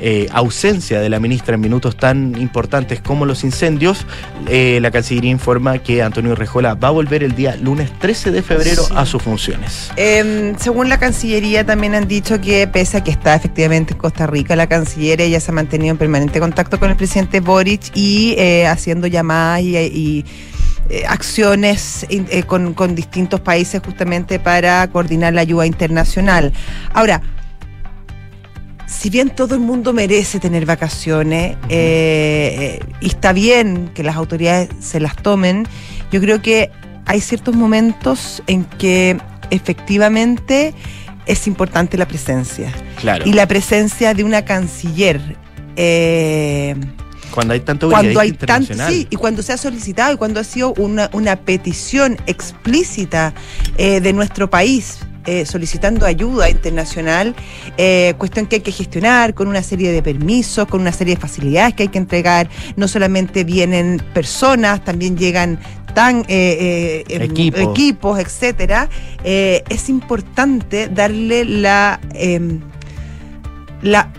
[0.00, 4.06] eh, ausencia de la ministra en minutos tan importantes como los incendios,
[4.48, 8.42] eh, la Cancillería informa que Antonio Rejola va a volver el día lunes 13 de
[8.42, 8.92] febrero Sí.
[8.96, 9.90] a sus funciones.
[9.96, 14.26] Em, según la Cancillería también han dicho que pese a que está efectivamente en Costa
[14.26, 18.34] Rica, la Canciller ella se ha mantenido en permanente contacto con el presidente Boric y
[18.36, 20.24] eh, haciendo llamadas y, y,
[20.90, 26.52] eh, acciones eh, con distintos países justamente para coordinar la ayuda internacional.
[26.92, 27.22] Ahora,
[28.86, 34.68] si bien todo el mundo merece tener vacaciones eh, y está bien que las autoridades
[34.80, 35.66] se las tomen,
[36.10, 36.70] yo creo que
[37.06, 39.18] hay ciertos momentos en que
[39.50, 40.74] efectivamente
[41.26, 42.72] es importante la presencia.
[43.00, 43.26] Claro.
[43.26, 45.36] Y la presencia de una canciller.
[45.76, 46.74] eh,
[47.30, 50.44] cuando hay tanto cuando hay tanto sí y cuando se ha solicitado y cuando ha
[50.44, 53.34] sido una, una petición explícita
[53.76, 57.34] eh, de nuestro país eh, solicitando ayuda internacional,
[57.76, 61.20] eh, cuestión que hay que gestionar con una serie de permisos, con una serie de
[61.20, 62.48] facilidades que hay que entregar.
[62.76, 65.58] No solamente vienen personas, también llegan
[65.94, 68.18] tan eh, eh, em, Equipos.
[68.18, 68.90] etcétera.
[69.22, 72.60] Eh, es importante darle la em,
[73.82, 74.10] la,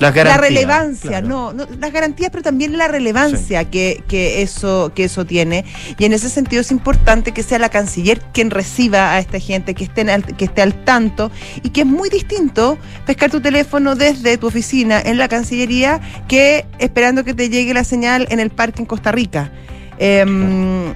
[0.00, 1.28] la garantías, relevancia, claro.
[1.28, 5.64] no, no, las garantías, pero también la relevancia que, que eso que eso tiene.
[5.98, 9.74] Y en ese sentido es importante que sea la canciller quien reciba a esta gente,
[9.74, 11.30] que esté al, que esté al tanto
[11.62, 16.66] y que es muy distinto pescar tu teléfono desde tu oficina en la Cancillería que
[16.78, 19.52] esperando que te llegue la señal en el parque en Costa Rica.
[19.98, 20.92] Em,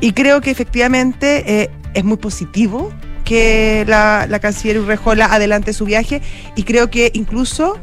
[0.00, 2.92] y creo que efectivamente eh, es muy positivo
[3.24, 6.22] que la, la canciller Urrejola adelante su viaje
[6.54, 7.78] y creo que incluso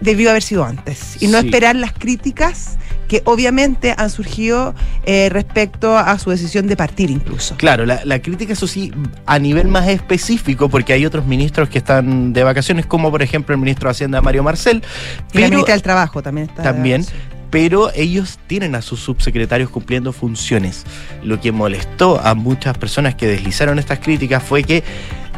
[0.00, 1.46] debió haber sido antes y no Sí.
[1.46, 2.76] esperar las críticas
[3.08, 7.56] que obviamente han surgido eh, respecto a su decisión de partir incluso.
[7.56, 8.92] Claro, la, la crítica, eso sí,
[9.26, 13.54] a nivel más específico, porque hay otros ministros que están de vacaciones, como por ejemplo
[13.54, 16.62] el ministro de Hacienda, Mario Marcel, Y la pero ministra del Trabajo también está.
[16.62, 17.04] También.
[17.50, 20.84] pero ellos tienen a sus subsecretarios cumpliendo funciones.
[21.24, 24.84] Lo que molestó a muchas personas que deslizaron estas críticas fue que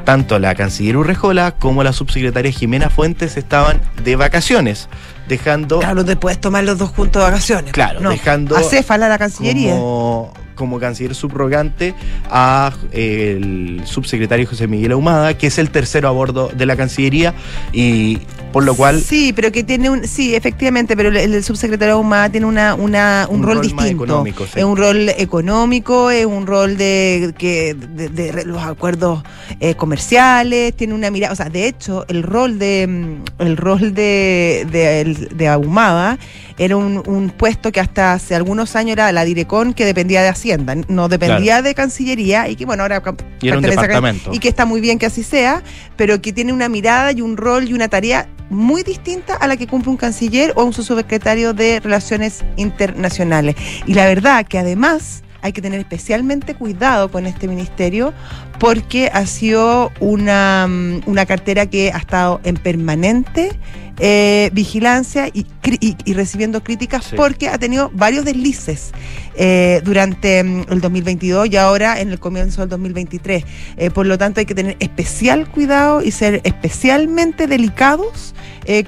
[0.04, 4.88] tanto la canciller Urrejola como la subsecretaria Jimena Fuentes estaban de vacaciones,
[5.28, 7.72] dejando Claro, no te puedes tomar los dos juntos de vacaciones.
[7.72, 8.10] Claro, no.
[8.10, 9.74] dejando Acéfala la Cancillería.
[9.74, 10.32] como,
[10.62, 11.92] como canciller subrogante
[12.30, 16.76] a eh, el subsecretario José Miguel Ahumada, que es el tercero a bordo de la
[16.76, 17.34] Cancillería,
[17.72, 18.18] y
[18.52, 20.06] por lo cual Sí, pero que tiene un.
[20.06, 24.24] Sí, efectivamente, pero el, el subsecretario Ahumada tiene una, una, un, Un rol, distinto.
[24.24, 24.58] sí.
[24.60, 29.22] Es un rol económico, es un rol de, que, de, de re- los acuerdos
[29.58, 31.32] eh, comerciales, tiene una mirada.
[31.32, 36.18] O sea, de hecho, el rol de mm, el rol de, de, de Ahumada
[36.58, 40.28] era un, un puesto que hasta hace algunos años era la Direcón que dependía de
[40.28, 40.51] Hacienda,
[40.88, 43.02] no dependía de Cancillería y que bueno, ahora
[43.40, 44.30] Y era un pertenece a- departamento.
[44.32, 45.62] y que está muy bien que así sea,
[45.96, 49.56] pero que tiene una mirada y un rol y una tarea muy distinta a la
[49.56, 53.56] que cumple un canciller o un subsecretario de Relaciones Internacionales.
[53.86, 58.12] Y la verdad que además hay que tener especialmente cuidado con este ministerio
[58.60, 63.50] porque ha sido una, mm, una cartera que ha estado en permanente
[63.98, 65.46] eh, vigilancia y,
[65.80, 67.16] y- y recibiendo críticas Sí.
[67.16, 68.92] porque ha tenido varios deslices
[69.36, 73.44] eh, durante mm, el 2022 y ahora en el comienzo del 2023.
[73.76, 78.34] Eh, por lo tanto, hay que tener especial cuidado y ser especialmente delicados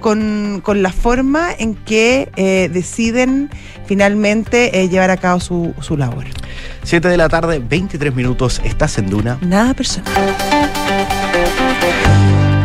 [0.00, 2.28] con, con la forma en que
[2.72, 3.50] deciden
[3.86, 6.26] finalmente llevar a cabo su, su labor.
[6.84, 9.36] 7 de la tarde, 23 minutos, estás en Duna.
[9.40, 10.12] Nada personal.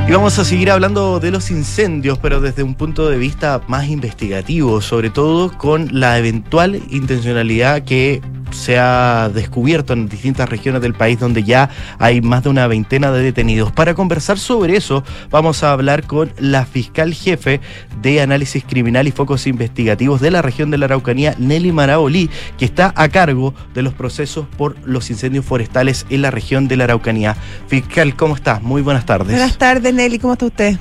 [0.10, 3.90] Y vamos a seguir hablando de los incendios, pero desde un punto de vista más
[3.90, 8.20] investigativo, sobre todo con la eventual intencionalidad que
[8.52, 13.12] se ha descubierto en distintas regiones del país donde ya hay más de una veintena
[13.12, 13.72] de detenidos.
[13.72, 17.60] Para conversar sobre eso, vamos a hablar con la fiscal jefe
[18.02, 22.66] de análisis criminal y focos investigativos de la región de la Araucanía, Nelly Marabolí, que
[22.66, 26.86] está a cargo de los procesos por los incendios forestales en la región de la
[26.86, 27.36] Araucanía.
[27.68, 28.62] Fiscal, ¿cómo estás?
[28.62, 29.30] Muy buenas tardes.
[29.30, 30.20] Buenas tardes, Nelly.
[30.20, 30.78] ¿Cómo está usted?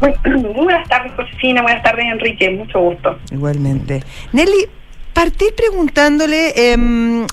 [0.00, 1.62] Muy, muy buenas tardes, Josefina.
[1.62, 2.50] Buenas tardes, Enrique.
[2.50, 3.18] Mucho gusto.
[3.30, 4.02] Igualmente.
[4.32, 4.68] Nelly,
[5.14, 7.26] partir preguntándole em,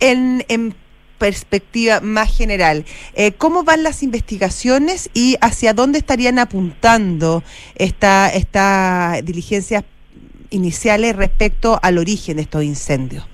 [0.00, 0.74] en, en
[1.18, 7.42] perspectiva más general, eh, ¿cómo van las investigaciones y hacia dónde estarían apuntando
[7.76, 9.84] esta, estas diligencias
[10.50, 13.28] iniciales respecto al origen de estos incendios?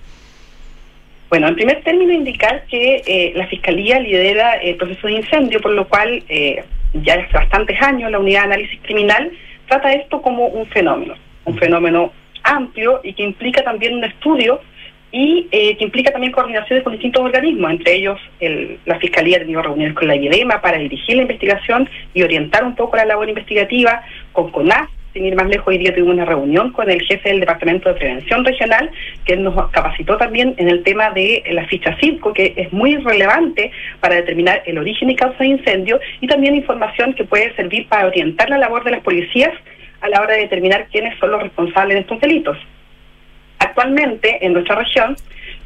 [1.28, 5.72] Bueno, en primer término indicar que eh, la Fiscalía lidera el proceso de incendio, por
[5.72, 6.62] lo cual eh,
[6.94, 9.32] ya hace bastantes años la Unidad de Análisis Criminal
[9.68, 12.12] trata esto como un fenómeno, un fenómeno
[12.44, 14.60] amplio y que implica también un estudio
[15.10, 19.40] y eh, que implica también coordinaciones con distintos organismos, entre ellos el, la Fiscalía ha
[19.40, 23.28] tenido reuniones con la IEDEMA para dirigir la investigación y orientar un poco la labor
[23.28, 24.02] investigativa,
[24.32, 27.38] con CONAS, sin ir más lejos, hoy día tuvimos una reunión con el jefe del
[27.38, 28.90] Departamento de Prevención Regional,
[29.24, 33.70] que nos capacitó también en el tema de la ficha CIRCO, que es muy relevante
[34.00, 38.08] para determinar el origen y causa de incendio, y también información que puede servir para
[38.08, 39.52] orientar la labor de las policías
[40.04, 42.58] a la hora de determinar quiénes son los responsables de estos delitos.
[43.58, 45.16] Actualmente, en nuestra región,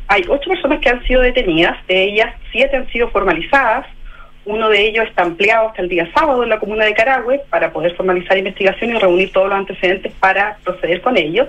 [0.06, 3.86] hay ocho personas que han sido detenidas, de ellas siete han sido formalizadas,
[4.44, 7.72] uno de ellos está ampliado hasta el día sábado en la comuna de Carahue para
[7.72, 11.48] poder formalizar investigación y reunir todos los antecedentes para proceder con ellos.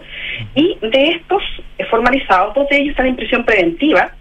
[0.55, 1.43] Y de estos
[1.91, 4.13] formalizados, dos de ellos están en prisión preventiva,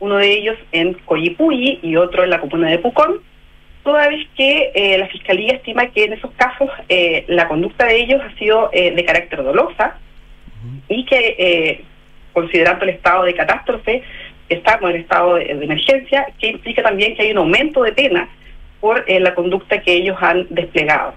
[0.00, 3.20] uno de ellos en Coyipuyi y otro en la comuna de Pucón,
[3.88, 7.96] toda vez que eh, la Fiscalía estima que en esos casos eh, la conducta de
[7.96, 9.96] ellos ha sido eh, de carácter dolosa
[10.90, 11.84] y que, eh,
[12.34, 14.02] considerando el estado de catástrofe,
[14.50, 18.28] estamos en estado de, de, emergencia, que implica también que hay un aumento de pena
[18.78, 21.14] por la conducta que ellos han desplegado.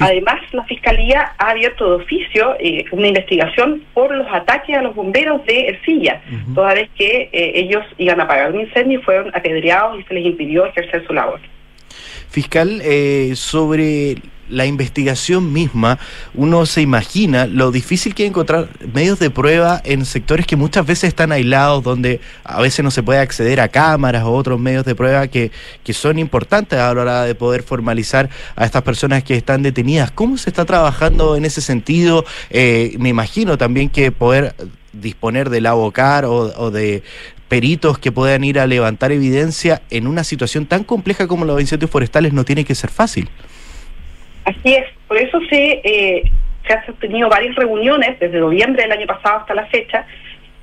[0.00, 4.94] Además, la Fiscalía ha abierto de oficio eh, una investigación por los ataques a los
[4.94, 6.54] bomberos de Ercilla, uh -huh.
[6.54, 10.14] toda vez que eh, ellos iban a apagar un incendio y fueron apedreados y se
[10.14, 11.40] les impidió ejercer su labor.
[12.30, 15.98] Fiscal, eh, sobre la investigación misma,
[16.34, 20.86] uno se imagina lo difícil que es encontrar medios de prueba en sectores que muchas
[20.86, 24.84] veces están aislados, donde a veces no se puede acceder a cámaras o otros medios
[24.84, 25.50] de prueba que,
[25.84, 30.10] que son importantes a la hora de poder formalizar a estas personas que están detenidas.
[30.10, 32.24] ¿Cómo se está trabajando en ese sentido?
[32.50, 34.54] Eh, me imagino también que poder
[34.92, 37.02] disponer del abocar o, o de,
[37.48, 41.90] peritos que puedan ir a levantar evidencia en una situación tan compleja como los incendios
[41.90, 43.28] forestales no tiene que ser fácil.
[44.44, 46.30] Así es, por eso se, eh,
[46.66, 50.06] se han tenido varias reuniones desde noviembre del año pasado hasta la fecha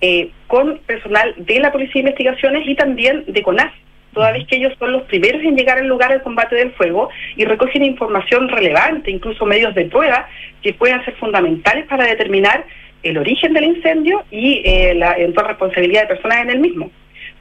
[0.01, 3.73] eh, con personal de la Policía de Investigaciones y también de CONAS,
[4.13, 7.09] toda vez que ellos son los primeros en llegar al lugar del combate del fuego
[7.35, 10.27] y recogen información relevante, incluso medios de prueba
[10.61, 12.65] que pueden ser fundamentales para determinar
[13.05, 16.91] el origen del incendio y eh, la eventual responsabilidad de personas en el mismo.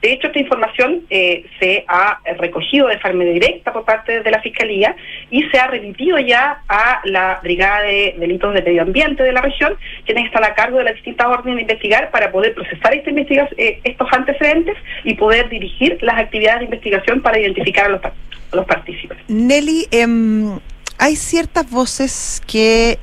[0.05, 4.43] De hecho, esta información eh, se ha recogido de forma directa por parte de la
[4.43, 4.95] Fiscalía
[5.31, 9.41] y se ha remitido ya a la Brigada de Delitos de Medio Ambiente de la
[9.41, 13.11] región, quienes están a cargo de las distintas órdenes de investigar para poder procesar esta
[13.57, 18.01] eh, estos antecedentes y poder dirigir las actividades de investigación para identificar a los,
[18.53, 19.17] los partícipes.
[19.29, 20.07] Nelly, eh,
[20.99, 22.99] hay ciertas voces que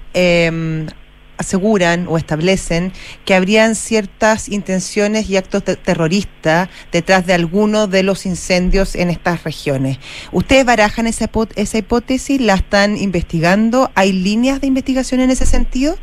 [1.41, 2.93] aseguran o establecen
[3.25, 9.09] que habrían ciertas intenciones y actos de terroristas detrás de algunos de los incendios en
[9.09, 9.99] estas regiones.
[10.31, 12.39] ¿Ustedes barajan esa, esa hipótesis?
[12.41, 13.91] ¿La están investigando?
[13.95, 15.95] ¿Hay líneas de investigación en ese sentido?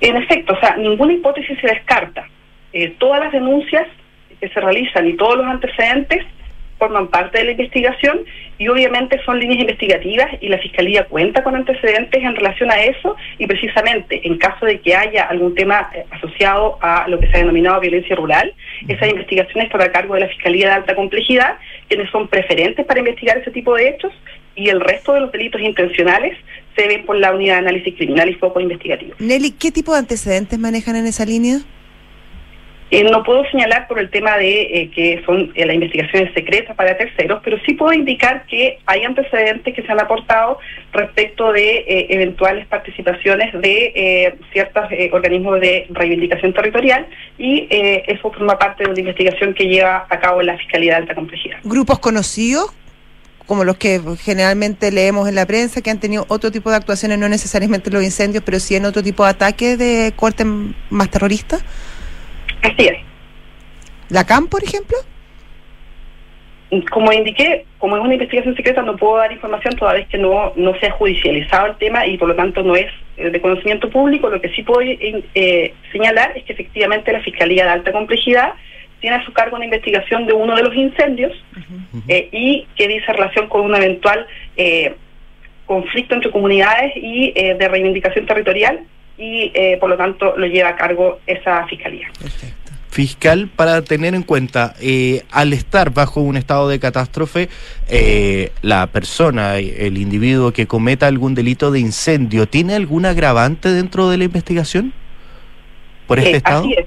[0.00, 2.26] En efecto, o sea, ninguna hipótesis se descarta.
[2.72, 3.86] Eh, todas las denuncias
[4.40, 6.24] que se realizan y todos los antecedentes
[6.80, 8.20] forman parte de la investigación
[8.58, 13.16] y obviamente son líneas investigativas y la Fiscalía cuenta con antecedentes en relación a eso
[13.38, 17.40] y precisamente en caso de que haya algún tema asociado a lo que se ha
[17.40, 18.52] denominado violencia rural,
[18.88, 23.00] esa investigación está a cargo de la Fiscalía de Alta Complejidad, quienes son preferentes para
[23.00, 24.12] investigar ese tipo de hechos
[24.56, 26.36] y el resto de los delitos intencionales
[26.76, 29.14] se ven por la unidad de análisis criminal y foco investigativo.
[29.18, 31.58] Nelly, ¿qué tipo de antecedentes manejan en esa línea?
[32.90, 36.74] Eh, no puedo señalar por el tema de eh, que son eh, las investigaciones secretas
[36.74, 40.58] para terceros, pero sí puedo indicar que hay antecedentes que se han aportado
[40.92, 47.06] respecto de eventuales participaciones de ciertos organismos de reivindicación territorial
[47.38, 51.14] y eso forma parte de una investigación que lleva a cabo la Fiscalía de Alta
[51.14, 51.58] Complejidad.
[51.62, 52.74] ¿Grupos conocidos?
[53.46, 57.18] como los que generalmente leemos en la prensa, que han tenido otro tipo de actuaciones,
[57.18, 61.58] no necesariamente los incendios, pero sí en otro tipo de ataques de corte más terrorista?
[62.62, 62.98] Así es.
[64.08, 64.96] ¿La CAM, por ejemplo?
[66.90, 70.52] Como indiqué, como es una investigación secreta, no puedo dar información toda vez que no,
[70.54, 74.28] no se ha judicializado el tema y por lo tanto no es de conocimiento público.
[74.28, 78.54] Lo que sí puedo eh, señalar es que efectivamente la Fiscalía de Alta Complejidad
[79.00, 82.02] tiene a su cargo una investigación de uno de los incendios uh -huh.
[82.08, 84.94] eh, y que dice relación con un eventual eh,
[85.66, 88.80] conflicto entre comunidades y eh, de reivindicación territorial
[89.20, 92.08] y eh, por lo tanto lo lleva a cargo esa fiscalía.
[92.18, 92.56] Perfecto.
[92.90, 97.48] fiscal para tener en cuenta, eh, al estar bajo un estado de catástrofe,
[97.88, 104.08] eh, la persona, el individuo que cometa algún delito de incendio, ¿tiene algún agravante dentro
[104.08, 104.92] de la investigación
[106.08, 106.60] por este Eh, estado?
[106.62, 106.86] Así es.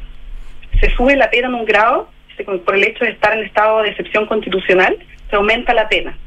[0.82, 3.84] Se sube la pena en un grado se- por el hecho de estar en estado
[3.84, 4.98] de excepción constitucional,
[5.30, 6.18] se aumenta la pena.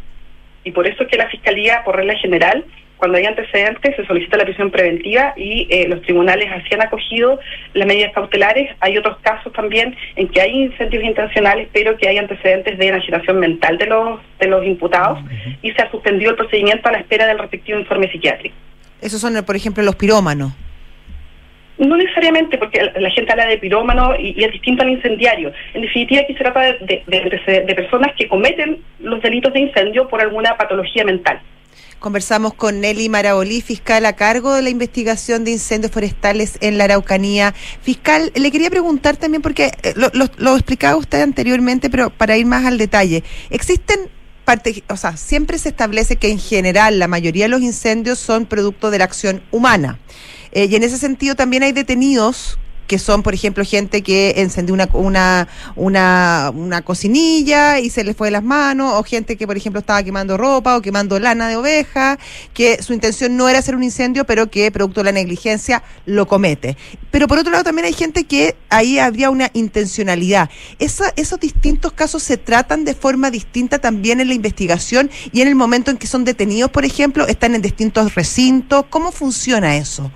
[0.64, 2.64] Y por eso es que la Fiscalía, por regla general,
[2.98, 7.38] cuando hay antecedentes, se solicita la prisión preventiva y eh, los tribunales así han acogido
[7.74, 8.74] las medidas cautelares.
[8.80, 13.38] Hay otros casos también en que hay incendios intencionales, pero que hay antecedentes de enajenación
[13.38, 15.18] mental de los, de los imputados
[15.62, 18.54] y se ha suspendido el procedimiento a la espera del respectivo informe psiquiátrico.
[19.02, 20.52] Esos son, por ejemplo, los pirómanos.
[21.78, 25.52] No necesariamente, porque la la gente habla de pirómano y, y es distinto al incendiario.
[25.74, 29.60] En definitiva, aquí se trata de, de- de- de personas que cometen los delitos de
[29.60, 31.38] incendio por alguna patología mental.
[31.98, 36.84] Conversamos con Nelly Marabolí, fiscal a cargo de la investigación de incendios forestales en la
[36.84, 37.54] Araucanía.
[37.80, 42.66] Fiscal, le quería preguntar también, porque eh, lo, explicaba usted anteriormente, pero para ir más
[42.66, 44.10] al detalle, ¿existen
[44.44, 48.44] parte, o sea, siempre se establece que en general la mayoría de los incendios son
[48.44, 49.98] producto de la acción humana?
[50.52, 54.74] Eh, y en ese sentido también hay detenidos que son, por ejemplo, gente que encendió
[54.74, 59.46] una, una, una, una cocinilla y se le fue de las manos, o gente que,
[59.46, 62.18] por ejemplo, estaba quemando ropa o quemando lana de oveja,
[62.54, 66.26] que su intención no era hacer un incendio, pero que, producto de la negligencia, lo
[66.26, 66.76] comete.
[67.10, 70.50] Pero por otro lado, también hay gente que ahí habría una intencionalidad.
[70.78, 75.48] Esa, ¿Esos distintos casos se tratan de forma distinta también en la investigación y en
[75.48, 78.84] el momento en que son detenidos, por ejemplo, están en distintos recintos?
[78.90, 80.10] ¿Cómo funciona eso?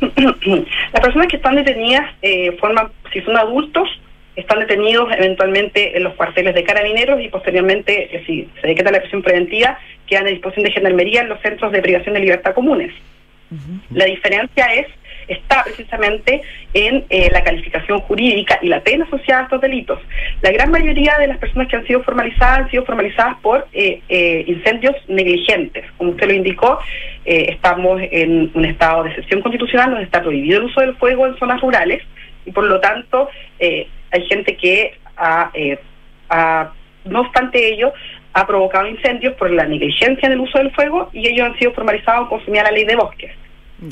[0.92, 3.88] Las personas que están detenidas eh, forman, si son adultos,
[4.36, 9.00] están detenidos eventualmente en los cuarteles de carabineros y posteriormente, eh, si se decreta la
[9.00, 12.92] prisión preventiva, quedan a disposición de gendarmería en los centros de privación de libertad comunes.
[13.90, 14.86] La diferencia es
[15.28, 16.42] está precisamente
[16.74, 20.00] en eh, la calificación jurídica y la pena asociada a estos delitos.
[20.42, 24.00] La gran mayoría de las personas que han sido formalizadas han sido formalizadas por eh,
[24.08, 25.84] eh, incendios negligentes.
[25.96, 26.78] Como usted lo indicó,
[27.24, 31.26] eh, estamos en un estado de excepción constitucional donde está prohibido el uso del fuego
[31.26, 32.02] en zonas rurales
[32.46, 35.50] y por lo tanto eh, hay gente que ha,
[37.04, 37.92] no obstante ello,
[38.32, 41.72] ha provocado incendios por la negligencia en el uso del fuego y ellos han sido
[41.72, 43.32] formalizados conforme a la ley de bosques.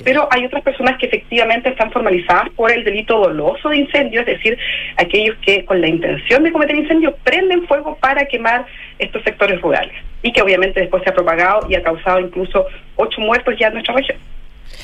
[0.02, 4.26] Pero hay otras personas que efectivamente están formalizadas por el delito doloso de incendio, es
[4.26, 4.58] decir,
[4.96, 8.66] aquellos que con la intención de cometer incendios prenden fuego para quemar
[8.98, 13.20] estos sectores rurales y que obviamente después se ha propagado y ha causado incluso ocho
[13.20, 14.18] muertos ya en nuestra región.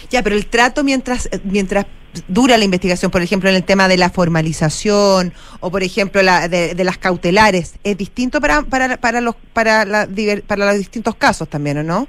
[0.08, 1.86] Ya, pero el trato mientras mientras
[2.28, 6.46] dura la investigación, por ejemplo, en el tema de la formalización o, por ejemplo, la,
[6.46, 10.06] de, de las cautelares, es distinto para para para los para la,
[10.46, 12.06] para los distintos casos también, ¿o no?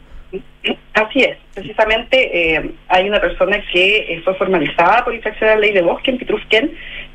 [0.94, 5.62] Así es, precisamente eh, hay una persona que eh, fue formalizada por infracción de la
[5.62, 6.72] ley de bosque en Pitrusquén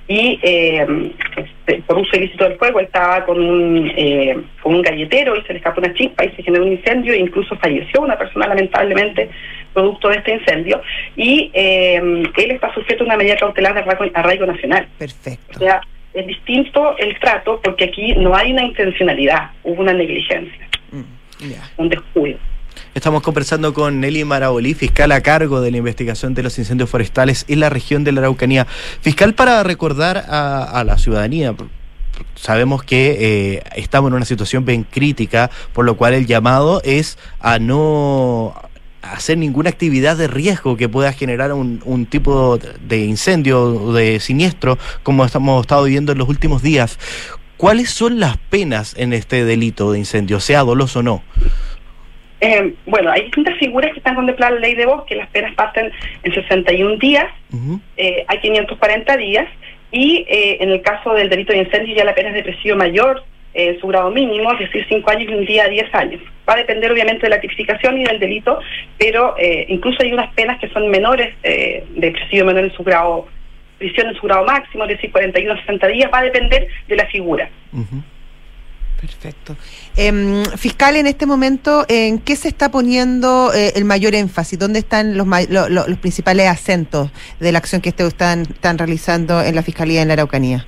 [0.09, 5.37] y eh, este, por uso ilícito del fuego estaba con un, eh, con un galletero
[5.37, 8.17] y se le escapó una chispa y se generó un incendio e incluso falleció una
[8.17, 9.31] persona lamentablemente
[9.75, 10.81] producto de este incendio
[11.15, 11.99] y eh,
[12.37, 14.89] él está sujeto a una medida cautelar de arraigo, arraigo nacional.
[14.97, 15.59] O Perfecto.
[15.59, 15.81] sea,
[16.15, 21.03] es distinto el trato porque aquí no hay una intencionalidad, hubo una negligencia, Mm,
[21.77, 22.39] un descuido.
[22.95, 27.45] Estamos conversando con Nelly Marabolí, fiscal a cargo de la investigación de los incendios forestales
[27.49, 28.67] en la región de la Araucanía.
[29.01, 31.55] Fiscal, para recordar a, la ciudadanía,
[32.35, 37.19] sabemos que eh, estamos en una situación bien crítica, por lo cual el llamado es
[37.41, 38.55] a no
[39.03, 44.79] hacer ninguna actividad de riesgo que pueda generar un, tipo de incendio o de siniestro
[45.03, 46.99] como estamos estado viviendo en los últimos días.
[47.57, 51.23] ¿Cuáles son las penas en este delito de incendio, sea doloso o no?
[52.41, 55.17] Eh, bueno, hay distintas figuras que están contempladas en la ley de bosque.
[55.17, 55.91] Las penas parten
[56.23, 57.81] en 61 días, Ujú.
[57.97, 59.47] eh, hay 540 días,
[59.91, 62.77] y eh, en el caso del delito de incendio ya la pena es de presidio
[62.77, 63.25] mayor,
[63.55, 66.21] eh, su grado mínimo, es decir, 5 años y un día a 10 años.
[66.49, 68.61] Va a depender obviamente de la tipificación y del delito,
[68.99, 72.85] pero eh, incluso hay unas penas que son menores, eh, de presidio menor en su
[72.85, 73.27] grado,
[73.79, 76.97] prisión en su grado máximo, es decir, 41 a 60 días, va a depender de
[76.97, 77.49] la figura.
[79.01, 79.57] Perfecto.
[79.97, 84.59] Em, fiscal, en este momento, ¿en qué se está poniendo eh, el mayor énfasis?
[84.59, 89.63] ¿Dónde están los, los principales acentos de la acción que ustedes están, realizando en la
[89.63, 90.67] Fiscalía en la Araucanía?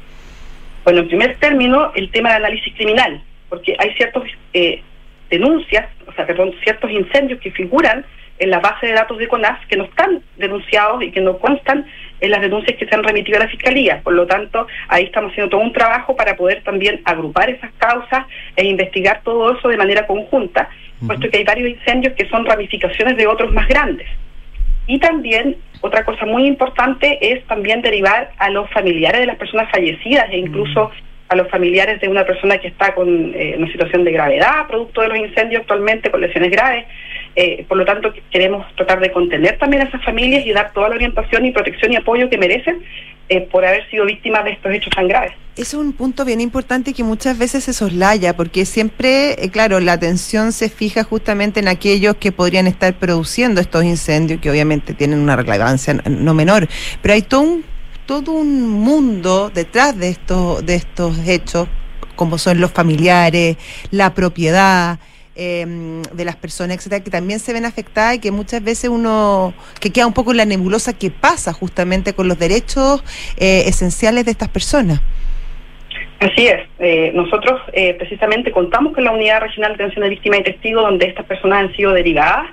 [0.85, 4.23] Bueno, en primer término, el tema del análisis criminal, porque hay ciertos
[4.55, 4.81] eh,
[5.29, 8.05] denuncias, o sea, perdón, ciertos incendios que figuran
[8.39, 11.85] en la base de datos de CONAS que no están denunciados y que no constan
[12.21, 14.01] en las denuncias que se han remitido a la Fiscalía.
[14.03, 18.27] Por lo tanto, ahí estamos haciendo todo un trabajo para poder también agrupar esas causas
[18.57, 20.69] e investigar todo eso de manera conjunta,
[21.07, 24.09] puesto que hay varios incendios que son ramificaciones de otros más grandes.
[24.87, 29.71] Y también otra cosa muy importante es también derivar a los familiares de las personas
[29.71, 30.91] fallecidas e incluso
[31.29, 35.01] a los familiares de una persona que está con eh, una situación de gravedad, producto
[35.03, 36.87] de los incendios actualmente, con lesiones graves.
[37.37, 40.89] Eh, por lo tanto, queremos tratar de contener también a esas familias y dar toda
[40.89, 42.83] la orientación y protección y apoyo que merecen
[43.29, 45.33] eh, por haber sido víctimas de estos hechos tan graves.
[45.57, 50.53] Es un punto bien importante que muchas veces se soslaya, porque siempre, claro, la atención
[50.53, 55.37] se fija justamente en aquellos que podrían estar produciendo estos incendios, que obviamente tienen una
[55.37, 56.67] relevancia no menor,
[57.03, 57.65] pero hay todo un
[58.11, 61.69] todo un mundo detrás de estos, de estos hechos,
[62.17, 63.57] como son los familiares,
[63.93, 64.99] la propiedad,
[65.41, 69.55] em, de las personas, etcétera, que también se ven afectadas y que muchas veces uno,
[69.81, 73.03] que queda un poco en la nebulosa que pasa justamente con los derechos
[73.39, 75.01] eh, esenciales de estas personas.
[76.21, 76.69] Así es.
[76.79, 80.83] Eh, nosotros eh, precisamente contamos con la Unidad Regional de Atención de Víctimas y Testigos,
[80.83, 82.51] donde estas personas han sido derivadas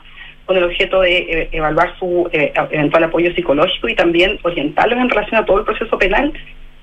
[0.47, 5.09] con el objeto de eh, evaluar su eh, eventual apoyo psicológico y también orientarlos en
[5.09, 6.33] relación a todo el proceso penal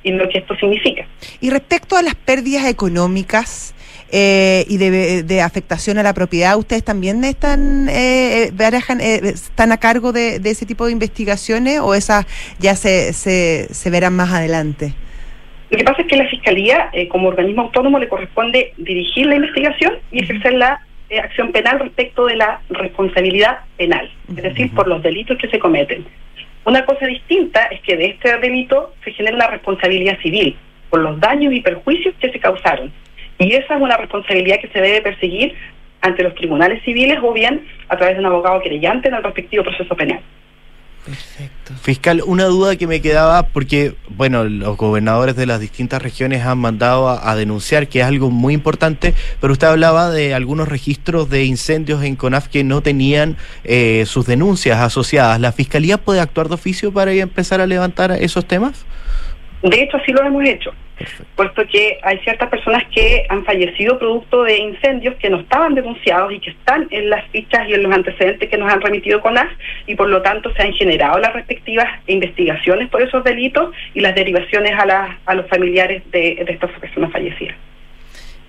[0.02, 1.06] y lo que esto significa.
[1.40, 3.73] Y respecto a las pérdidas económicas
[4.16, 10.66] eh, y de, afectación a la propiedad, ¿ustedes también están están a cargo de, ese
[10.66, 12.26] tipo de investigaciones o esas
[12.60, 14.94] ya se, se, se verán más adelante?
[15.70, 19.94] Lo que pasa es que la Fiscalía, como organismo autónomo, le corresponde dirigir la investigación
[20.12, 25.02] y ejercer la eh, acción penal respecto de la responsabilidad penal, es decir, por los
[25.02, 26.06] delitos que se cometen.
[26.64, 30.56] Una cosa distinta es que de este delito se genera una responsabilidad civil
[30.88, 32.90] por los daños y perjuicios que se causaron.
[33.38, 35.54] Y esa es una responsabilidad que se debe perseguir
[36.00, 39.64] ante los tribunales civiles o bien a través de un abogado creyente en el respectivo
[39.64, 40.20] proceso penal.
[41.04, 41.74] Perfecto.
[41.82, 46.56] Fiscal, una duda que me quedaba, porque, bueno, los gobernadores de las distintas regiones han
[46.58, 51.44] mandado a, denunciar, que es algo muy importante, pero usted hablaba de algunos registros de
[51.44, 55.38] incendios en CONAF que no tenían eh, sus denuncias asociadas.
[55.40, 58.86] ¿La Fiscalía puede actuar de oficio para empezar a levantar esos temas?
[59.62, 60.72] De hecho, así lo hemos hecho,
[61.34, 66.32] puesto que hay ciertas personas que han fallecido producto de incendios que no estaban denunciados
[66.32, 69.36] y que están en las fichas y en los antecedentes que nos han remitido con
[69.36, 69.50] AS
[69.86, 74.14] y por lo tanto se han generado las respectivas investigaciones por esos delitos y las
[74.14, 77.56] derivaciones a, a los familiares de, de estas personas fallecidas.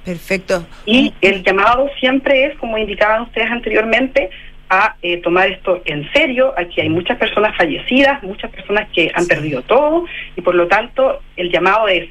[0.04, 0.68] Perfecto.
[0.86, 4.30] Y el llamado siempre es, como indicaban ustedes anteriormente,
[4.70, 6.54] a eh, tomar esto en serio.
[6.58, 11.22] Aquí hay muchas personas fallecidas, muchas personas que han perdido todo y por lo tanto
[11.36, 12.10] el llamado es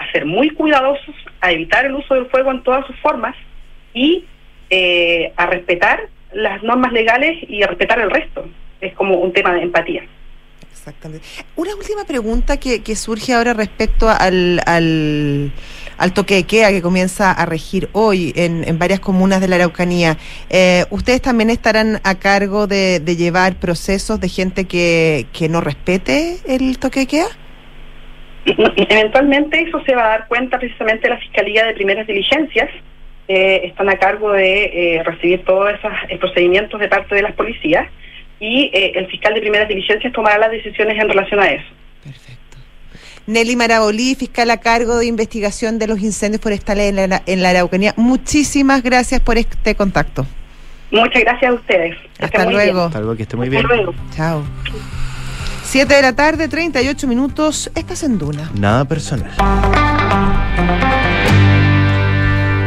[0.00, 3.36] a ser muy cuidadosos, a evitar el uso del fuego en todas sus formas
[3.92, 4.24] y
[4.70, 8.48] eh, a respetar las normas legales y a respetar el resto.
[8.80, 10.02] Es como un tema de empatía.
[10.72, 11.26] Exactamente.
[11.56, 15.52] Una última pregunta que, que surge ahora respecto al, al,
[16.14, 20.16] toque de queda que comienza a regir hoy en, en varias comunas de la Araucanía.
[20.48, 25.60] Eh, ¿Ustedes también estarán a cargo de, de llevar procesos de gente que, que no
[25.60, 27.28] respete el toque de queda?
[28.44, 32.70] Eventualmente eso se va a dar cuenta precisamente la Fiscalía de Primeras Diligencias.
[33.28, 37.32] Eh, están a cargo de eh, recibir todos esos eh, procedimientos de parte de las
[37.34, 37.86] policías
[38.40, 41.66] y eh, el fiscal de primeras diligencias tomará las decisiones en relación a eso.
[42.02, 42.56] Perfecto.
[43.26, 47.50] Nelly Marabolí, fiscal a cargo de investigación de los incendios forestales en la, en la
[47.50, 47.94] Araucanía.
[47.96, 50.26] Muchísimas gracias por este contacto.
[50.90, 51.96] Muchas gracias a ustedes.
[52.18, 52.86] Hasta luego.
[52.86, 53.64] Hasta luego, que esté muy bien.
[54.16, 54.42] Chao.
[55.70, 57.70] Siete de la tarde, 38 minutos.
[57.76, 58.50] Estás en Duna.
[58.58, 59.30] Nada personal.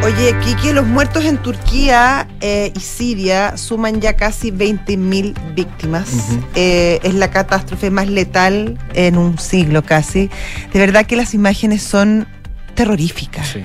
[0.05, 6.07] Oye, Kiki, los muertos en Turquía eh, y Siria suman ya casi 20.000 víctimas.
[6.55, 10.29] Eh, es la catástrofe más letal en un siglo casi.
[10.71, 12.25] De verdad que las imágenes son
[12.73, 13.57] terroríficas.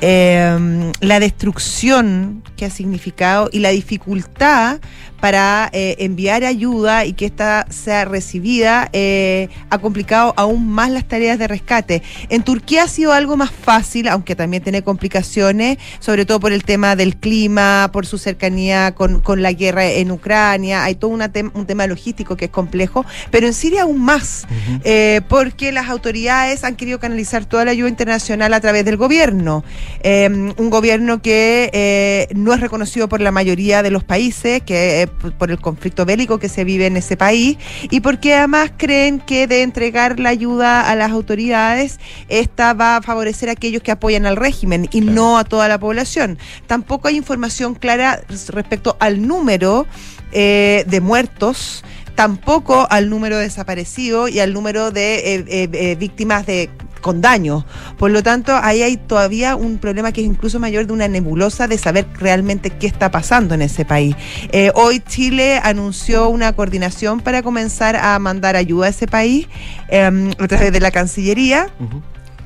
[0.00, 4.78] Eh, la destrucción que ha significado y la dificultad
[5.20, 11.06] para eh, enviar ayuda y que ésta sea recibida, eh, ha complicado aún más las
[11.06, 12.02] tareas de rescate.
[12.28, 16.64] En Turquía ha sido algo más fácil, aunque también tiene complicaciones, sobre todo por el
[16.64, 21.64] tema del clima, por su cercanía con, la guerra en Ucrania, hay todo una un
[21.64, 24.46] tema logístico que es complejo, pero en Siria aún más,
[24.84, 29.64] eh, porque las autoridades han querido canalizar toda la ayuda internacional a través del gobierno,
[30.02, 35.60] un gobierno que no es reconocido por la mayoría de los países, que por el
[35.60, 37.58] conflicto bélico que se vive en ese país
[37.90, 43.02] y porque además creen que de entregar la ayuda a las autoridades, esta va a
[43.02, 46.38] favorecer a aquellos que apoyan al régimen y no a toda la población.
[46.66, 49.86] Tampoco hay información clara respecto al número
[50.32, 51.82] eh, de muertos
[52.14, 56.68] tampoco al número de desaparecidos y al número de eh, eh, víctimas de
[57.00, 57.64] con daño.
[57.98, 61.66] Por lo tanto, ahí hay todavía un problema que es incluso mayor de una nebulosa
[61.68, 64.16] de saber realmente qué está pasando en ese país.
[64.52, 69.48] Eh, hoy Chile anunció una coordinación para comenzar a mandar ayuda a ese país
[69.88, 71.68] em, a través de la Cancillería.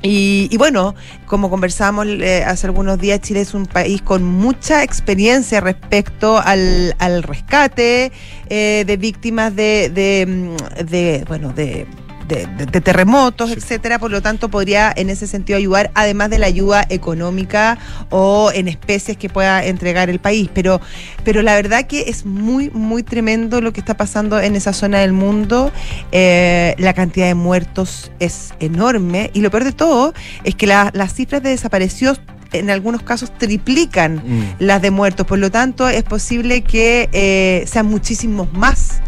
[0.07, 0.95] Y, bueno,
[1.25, 7.23] como conversamos eh, hace algunos días, Chile es un país con mucha experiencia respecto al,
[7.23, 8.13] rescate
[8.51, 11.87] eh, de víctimas de, de, mm, de bueno, de
[12.27, 16.85] de, terremotos, etcétera, por lo tanto podría en ese sentido ayudar, además de la ayuda
[16.89, 17.79] económica
[18.11, 20.51] o en especies que pueda entregar el país.
[20.53, 20.81] Pero,
[21.25, 25.01] pero la verdad que es muy, muy tremendo lo que está pasando en esa zona
[25.01, 25.73] del mundo.
[26.13, 30.15] Eh, la cantidad de muertos es enorme y lo peor de todo
[30.45, 32.21] es que las cifras de desaparecidos
[32.55, 34.57] en algunos casos triplican mm.
[34.61, 39.01] las de muertos, por lo tanto es posible que eh, sean muchísimos más.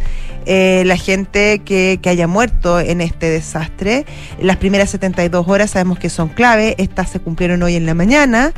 [0.46, 4.06] Eh, la gente que, que, haya muerto en este desastre.
[4.40, 8.52] Las primeras 72 horas sabemos que son clave, estas se cumplieron hoy en la mañana.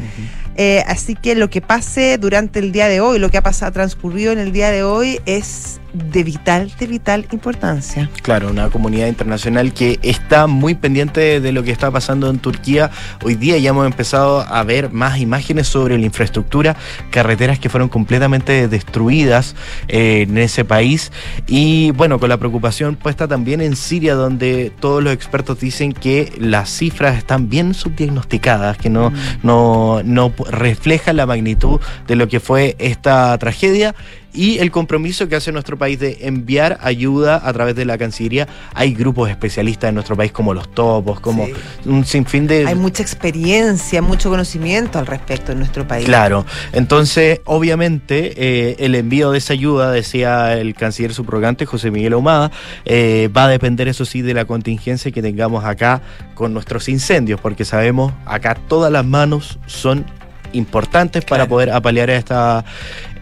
[0.60, 3.70] Eh, así que lo que pase durante el día de hoy, lo que ha pasado,
[3.70, 8.10] transcurrido en el día de hoy es de vital, de vital importancia.
[8.22, 12.90] Claro, una comunidad internacional que está muy pendiente de lo que está pasando en Turquía.
[13.24, 16.76] Hoy día ya hemos empezado a ver más imágenes sobre la infraestructura,
[17.10, 19.56] carreteras que fueron completamente destruidas
[19.88, 21.10] eh, en ese país.
[21.46, 26.32] Y bueno, con la preocupación puesta también en Siria, donde todos los expertos dicen que
[26.38, 29.14] las cifras están bien subdiagnosticadas, que no, mm.
[29.42, 33.94] no, no reflejan la magnitud de lo que fue esta tragedia
[34.32, 38.46] y el compromiso que hace nuestro país de enviar ayuda a través de la Cancillería.
[38.74, 41.48] Hay grupos especialistas en nuestro país como los topos, como
[41.86, 42.66] un sinfín de...
[42.66, 46.04] Hay mucha experiencia, mucho conocimiento al respecto en nuestro país.
[46.04, 52.12] Claro, entonces obviamente eh, el envío de esa ayuda, decía el canciller subrogante José Miguel
[52.12, 52.50] Ahumada,
[52.84, 56.02] eh, va a depender eso sí de la contingencia que tengamos acá
[56.34, 60.04] con nuestros incendios, porque sabemos acá todas las manos son
[60.52, 62.64] importantes para poder apalear esta,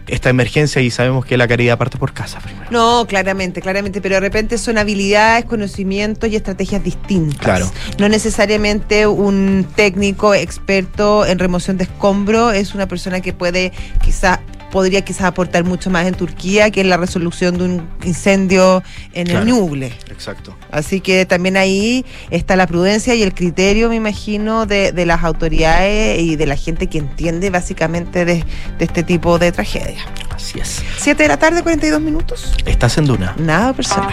[0.07, 2.67] esta emergencia y sabemos que la caridad parte por casa primero.
[2.71, 7.39] No, claramente, claramente, pero de repente son habilidades, conocimientos y estrategias distintas.
[7.39, 7.71] Claro.
[7.99, 13.71] No necesariamente un técnico experto en remoción de escombro es una persona que puede
[14.03, 14.39] quizá
[14.71, 19.29] podría quizás aportar mucho más en Turquía que en la resolución de un incendio en
[19.29, 19.93] el Ñuble.
[20.09, 20.55] Exacto.
[20.71, 26.19] Así que también ahí está la prudencia y el criterio, me imagino, de, las autoridades
[26.21, 28.43] y de la gente que entiende básicamente de,
[28.79, 29.99] este tipo de tragedia.
[30.29, 30.83] Así es.
[30.97, 32.53] Siete de la tarde, 42 minutos.
[32.65, 33.35] Estás en Duna.
[33.37, 34.11] Nada personal.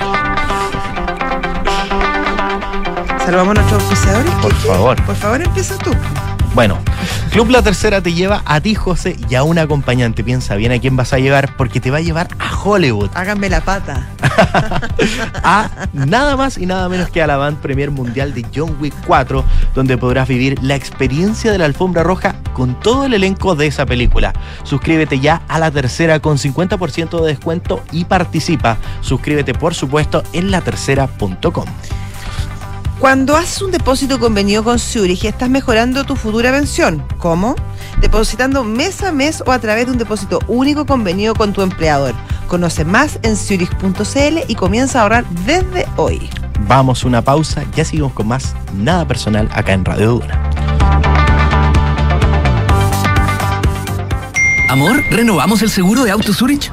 [3.25, 4.31] Salvamos a nuestros oficiadores.
[4.43, 5.05] Por favor.
[5.05, 5.91] Por favor, empieza tú.
[6.55, 6.79] Bueno,
[7.31, 10.23] Club La Tercera te lleva a ti, José, y a un acompañante.
[10.23, 13.11] Piensa bien a quién vas a llevar, porque te va a llevar a Hollywood.
[13.15, 14.09] Háganme la pata.
[15.43, 18.95] a nada más y nada menos que a la Band Premier Mundial de John Wick
[19.05, 19.45] 4,
[19.75, 23.85] donde podrás vivir la experiencia de la alfombra roja con todo el elenco de esa
[23.85, 24.33] película.
[24.63, 28.77] Suscríbete ya a La Tercera con 50% de descuento y participa.
[29.01, 31.67] Suscríbete, por supuesto, en latercera.com.
[32.99, 37.03] Cuando haces un depósito convenido con Zurich, estás mejorando tu futura pensión.
[37.19, 37.57] ¿Cómo?
[38.01, 42.15] Depositando mes a mes o a través de un depósito único convenido con tu empleador.
[42.47, 46.31] Conoce más en zurich.cl y comienza a ahorrar desde hoy.
[46.69, 50.51] Vamos a una pausa, ya seguimos con más Nada Personal acá en Radio Dura.
[54.71, 56.73] Amor, ¿renovamos el seguro de Auto Zurich?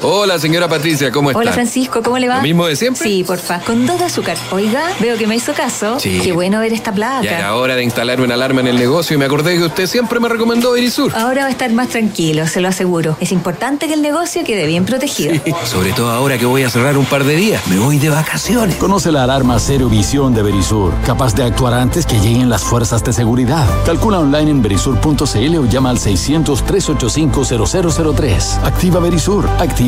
[0.00, 1.40] Hola, señora Patricia, ¿cómo está?
[1.40, 2.36] Hola Francisco, ¿cómo le va?
[2.36, 3.04] ¿Lo mismo de siempre?
[3.04, 3.58] Sí, porfa.
[3.60, 4.36] Con dos de azúcar.
[4.52, 5.98] Oiga, veo que me hizo caso.
[5.98, 6.20] Sí.
[6.22, 7.24] Qué bueno ver esta placa.
[7.24, 9.88] Ya era hora de instalar una alarma en el negocio y me acordé que usted
[9.88, 11.12] siempre me recomendó Verisur.
[11.16, 13.16] Ahora va a estar más tranquilo, se lo aseguro.
[13.20, 15.34] Es importante que el negocio quede bien protegido.
[15.64, 17.66] Sobre todo ahora que voy a cerrar un par de días.
[17.66, 18.76] Me voy de vacaciones.
[18.76, 23.02] Conoce la alarma Cero Visión de Verisur, capaz de actuar antes que lleguen las fuerzas
[23.02, 23.66] de seguridad.
[23.84, 28.62] Calcula online en verisur.cl o llama al 600-385-0003.
[28.62, 29.87] Activa Verisur, activa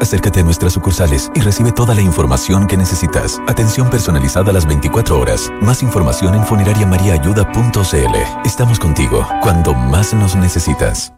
[0.00, 3.38] Acércate a nuestras sucursales y recibe toda la información que necesitas.
[3.46, 5.52] Atención personalizada a las 24 horas.
[5.60, 8.46] Más información en funerariamariaayuda.cl.
[8.46, 11.12] Estamos contigo cuando más nos necesitas.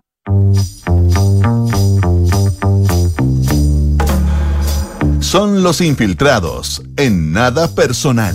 [5.20, 8.34] Son los infiltrados en nada personal.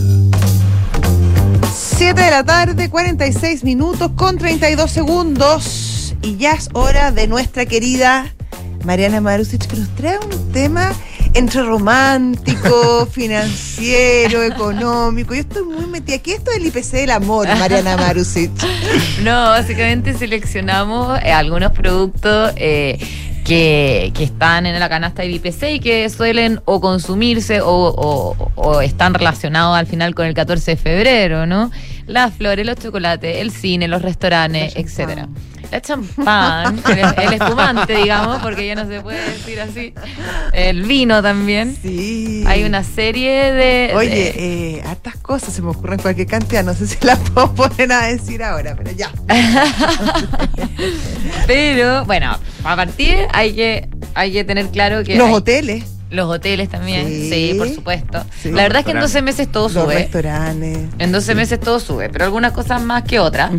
[1.76, 6.16] 7 de la tarde, 46 minutos con 32 segundos.
[6.22, 8.34] Y ya es hora de nuestra querida
[8.84, 10.94] Mariana Marusic, que nos trae un tema
[11.34, 15.34] entre romántico, financiero, económico.
[15.34, 16.32] Yo estoy muy metida aquí.
[16.32, 18.52] Esto del IPC del amor, Mariana Marusic.
[19.24, 22.54] No, básicamente seleccionamos eh, algunos productos.
[22.56, 22.98] eh,
[23.44, 28.52] que, que están en la canasta de IPC y que suelen o consumirse o, o-
[28.56, 31.72] o están relacionados al final con el 14 de febrero, ¿no?
[32.08, 35.30] Las flores, los chocolates, el cine, los restaurantes, etcétera.
[35.72, 39.94] La champán, el, el espumante, digamos, porque ya no se puede decir así.
[40.54, 41.76] El vino también.
[41.82, 42.44] Sí.
[42.48, 43.92] Hay una serie de.
[43.96, 46.64] Oye, de- eh, hartas cosas se me ocurren cualquier cantidad.
[46.64, 49.12] No sé si las puedo poner a decir ahora, pero ya.
[51.48, 55.16] Pero, bueno, a partir hay que, hay que tener claro que.
[55.16, 55.84] Los hay- hoteles.
[56.10, 57.30] Los hoteles también, Sí.
[57.30, 58.24] sí, por supuesto.
[58.42, 58.50] Sí.
[58.52, 59.96] La verdad es que en 12 meses todo Los sube.
[59.96, 60.78] restaurantes.
[61.00, 63.52] En 12 meses todo sube, pero algunas cosas más que otras.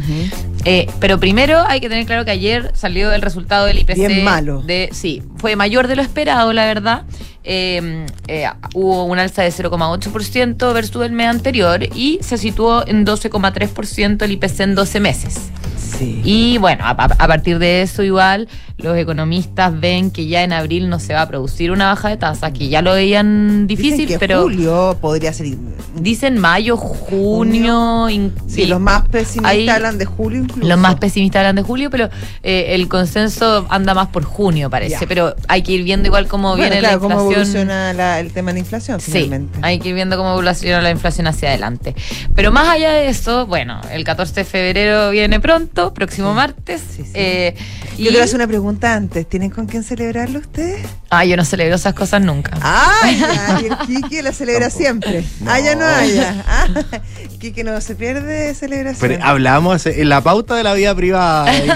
[0.64, 3.96] Eh, pero primero hay que tener claro que ayer salió el resultado del IPC.
[3.96, 4.62] Bien malo.
[4.62, 7.04] De, sí, fue mayor de lo esperado, la verdad.
[7.44, 13.06] Eh, eh, hubo un alza de 0,8% versus el mes anterior y se situó en
[13.06, 15.50] 12,3% el IPC en 12 meses.
[15.98, 16.20] Sí.
[16.24, 21.00] Y bueno, a, partir de eso igual los economistas ven que ya en abril no
[21.00, 24.18] se va a producir una baja de tasas, que ya lo veían difícil, Dicen que
[24.18, 25.48] pero julio podría ser.
[25.96, 30.68] dicen mayo, junio, in- Sí, los más pesimistas hablan de julio incluso.
[30.68, 32.08] los más pesimistas hablan de julio, pero
[32.42, 35.06] eh, el consenso anda más por junio, parece.
[35.06, 37.34] Pero hay que ir viendo igual cómo Bueno, viene claro, la cómo inflación.
[37.40, 39.30] evoluciona la- el tema de la inflación Sí,
[39.62, 41.94] hay que ir viendo cómo evoluciona la inflación hacia adelante.
[42.34, 46.82] Pero más allá de eso, bueno, el 14 de febrero viene pronto, próximo martes.
[47.14, 47.54] eh,
[47.96, 49.28] y, Yo quiero hacer una pregunta antes.
[49.28, 50.86] ¿Tienen con quién celebrarlo ustedes?
[51.10, 52.52] Ah, yo no celebro esas cosas nunca.
[52.60, 53.18] ¡Ay!
[53.20, 55.24] ya, y el Kiki la celebra siempre.
[55.46, 56.44] Haya no haya.
[56.46, 56.66] Ah,
[57.40, 59.00] Kiki no se pierde celebración.
[59.10, 61.52] Pero hablamos en la pauta de la vida privada.
[61.56, 61.70] Y,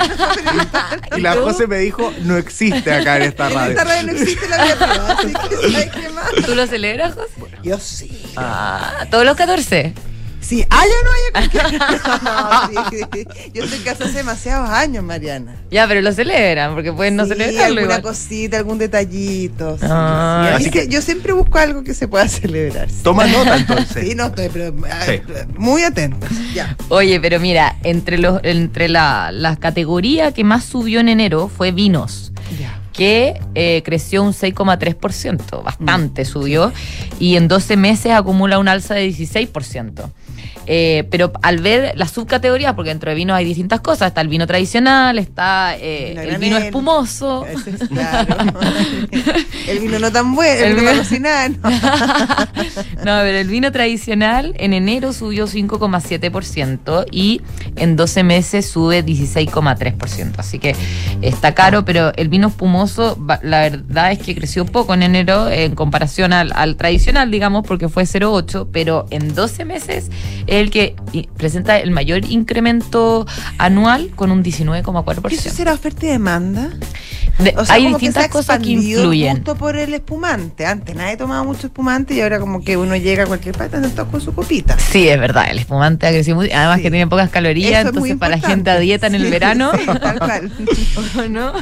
[1.19, 3.71] y la José me dijo, no existe acá en esta En radio.
[3.71, 6.31] esta radio no existe la vida privada, así que ¿sabes qué más?
[6.47, 7.29] ¿Tú lo celebras, José?
[7.63, 8.23] Yo sí.
[8.37, 9.93] Ah, ¿Todos los 14?
[10.43, 11.49] Sí, haya no haya.
[11.51, 11.81] con quién.
[12.23, 13.25] No, sí.
[13.55, 15.55] Yo estoy casada hace demasiados años, Mariana.
[15.71, 18.03] Ya, pero lo celebran, porque pueden no Sí, celebrarlo alguna igual.
[18.03, 19.79] cosita, algún detallito.
[19.83, 20.55] Ah, sí.
[20.57, 22.91] así Y que- yo siempre busco algo que se pueda celebrar.
[22.91, 23.01] sí.
[23.03, 24.09] Toma nota entonces.
[24.09, 25.21] Sí, no estoy, pero ah, Sí.
[25.57, 26.27] muy atenta.
[26.55, 26.77] Ya.
[26.89, 31.71] Oye, pero mira, entre los entre la, la categoría que más subió en enero fue
[31.73, 32.33] vinos.
[32.61, 32.79] Ya.
[32.93, 35.65] que eh, creció un 6,3%, Mm.
[35.65, 36.71] bastante subió,
[37.19, 40.11] y en 12 meses acumula un alza de 16%.
[40.67, 44.29] Eh, pero al ver las subcategorías, porque dentro de vino hay distintas cosas, está el
[44.29, 47.47] vino tradicional, está eh, el vino espumoso.
[47.63, 48.37] Es claro.
[49.69, 51.51] el vino no tan bueno, el, El vino cocinar.
[53.05, 57.41] No, pero el vino tradicional en enero subió 5,7% y
[57.77, 60.35] en 12 meses sube 16,3%.
[60.39, 60.77] Así que
[61.21, 65.75] está caro, pero el vino espumoso, la verdad es que creció poco en enero en
[65.75, 70.11] comparación al, al tradicional, digamos, porque fue 0,8, pero en 12 meses
[70.47, 70.95] es el que
[71.37, 73.27] presenta el mayor incremento
[73.59, 75.31] anual con un ¿Y eso 19,4%.
[75.51, 76.71] será oferta y demanda?
[77.39, 79.37] De- O sea, hay como que se distintas cosas que influyen.
[79.37, 80.67] gusto por el espumante.
[80.67, 84.09] Antes nadie tomaba mucho espumante y ahora como que uno llega a cualquier parte sentado
[84.11, 84.77] con su copita.
[84.79, 88.17] Sí, es verdad, el espumante ha crecido mucho, además que tiene pocas calorías, Eso entonces
[88.19, 89.73] para la gente a dieta en el verano.
[89.79, 90.53] sí, tal cual.
[91.19, 91.53] ¿O no?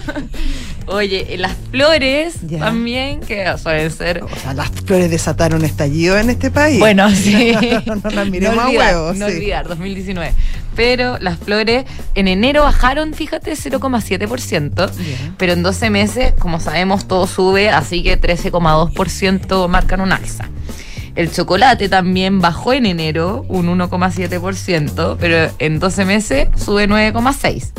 [0.86, 4.24] Oye, eh, las flores también, que suelen ser.
[4.24, 6.80] O sea, las flores desataron estallido en este país.
[6.80, 7.52] Bueno, sí.
[7.86, 9.16] no, no las miremos olvidar, huevos.
[9.16, 9.34] no sí.
[9.34, 10.32] olvidar, 2019.
[10.76, 11.84] Pero las flores
[12.14, 14.90] en enero bajaron, fíjate, 0,7%,
[15.36, 20.48] pero en 12 meses, como sabemos, todo sube, así que 13,2% marcan un alza.
[21.16, 27.72] El chocolate también bajó en enero un 1,7%, pero en 12 meses sube 9,6%.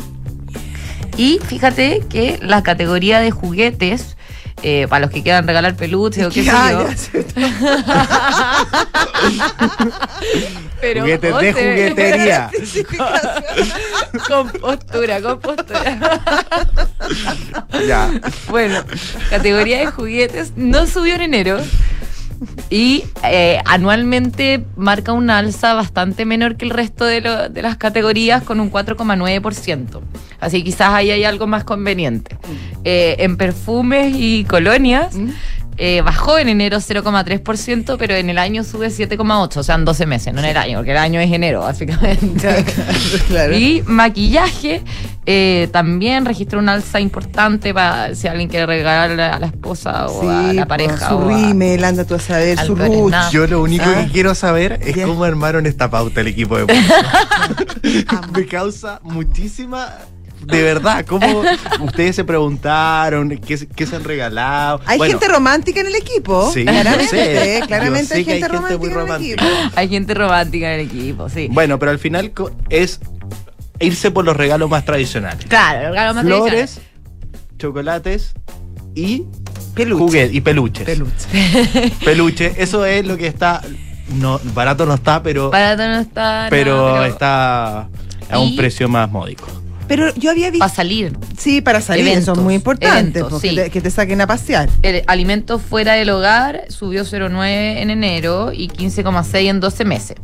[1.16, 4.16] Y fíjate que la categoría de juguetes,
[4.62, 6.88] eh, para los que quieran regalar peluches o qué sé Ah, yo.
[10.80, 12.50] Pero, Juguetes de José, juguetería.
[14.28, 16.20] con postura, con postura.
[17.86, 18.10] Ya.
[18.48, 18.82] Bueno,
[19.30, 21.58] categoría de juguetes no subió en enero
[22.70, 27.76] y eh, anualmente marca una alza bastante menor que el resto de, lo- de las
[27.76, 30.00] categorías con un 4,9%.
[30.40, 32.36] Así que quizás ahí hay algo más conveniente.
[32.84, 35.14] Eh, en perfumes y colonias
[35.78, 40.06] eh, bajó en enero 0,3%, pero en el año sube 7,8%, o sea, en 12
[40.06, 42.64] meses, no en el año, porque el año es enero, básicamente.
[43.28, 43.56] Claro.
[43.56, 44.82] Y maquillaje
[45.26, 50.28] eh, también registró un alza importante para si alguien quiere regalarle a la esposa o
[50.28, 51.08] a la pareja.
[51.08, 53.14] Su o a- rímel, anda tú a saber, su ruch.
[53.30, 54.04] Yo lo único Ah.
[54.04, 56.66] que quiero saber es cómo armaron esta pauta el equipo de.
[58.34, 59.88] Me causa muchísima.
[60.44, 61.42] De verdad, ¿cómo
[61.80, 64.80] ustedes se preguntaron qué, se- qué se han regalado?
[64.86, 66.50] Hay Bueno, gente romántica en el equipo.
[66.52, 67.58] Sí, claramente, sé.
[67.58, 69.70] eh, claramente hay gente, gente muy romántica en el equipo.
[69.76, 71.48] Hay gente romántica en el equipo, sí.
[71.50, 72.32] Bueno, pero al final
[72.68, 73.00] es
[73.80, 75.44] irse por los regalos más tradicionales.
[75.46, 76.80] Claro, el regalo más Flores,
[77.58, 78.34] chocolates
[78.94, 79.24] y
[79.74, 80.04] Peluche.
[80.04, 80.84] juguetes y peluches.
[80.84, 81.92] Peluche.
[82.04, 83.62] Peluche, eso es lo que está.
[84.14, 86.44] No, barato no está, pero, Barato no está.
[86.44, 87.88] no, pero, está
[88.30, 89.46] a un Y- precio más módico.
[89.88, 90.60] Pero yo había visto.
[90.64, 91.16] Para salir.
[91.36, 93.18] Sí, para salir, Eventos, eso es muy importante.
[93.18, 93.54] eventos, porque sí.
[93.56, 94.68] te- que te saquen a pasear.
[94.82, 100.16] El alimento fuera del hogar subió 0,9 en enero y 15,6 en 12 meses.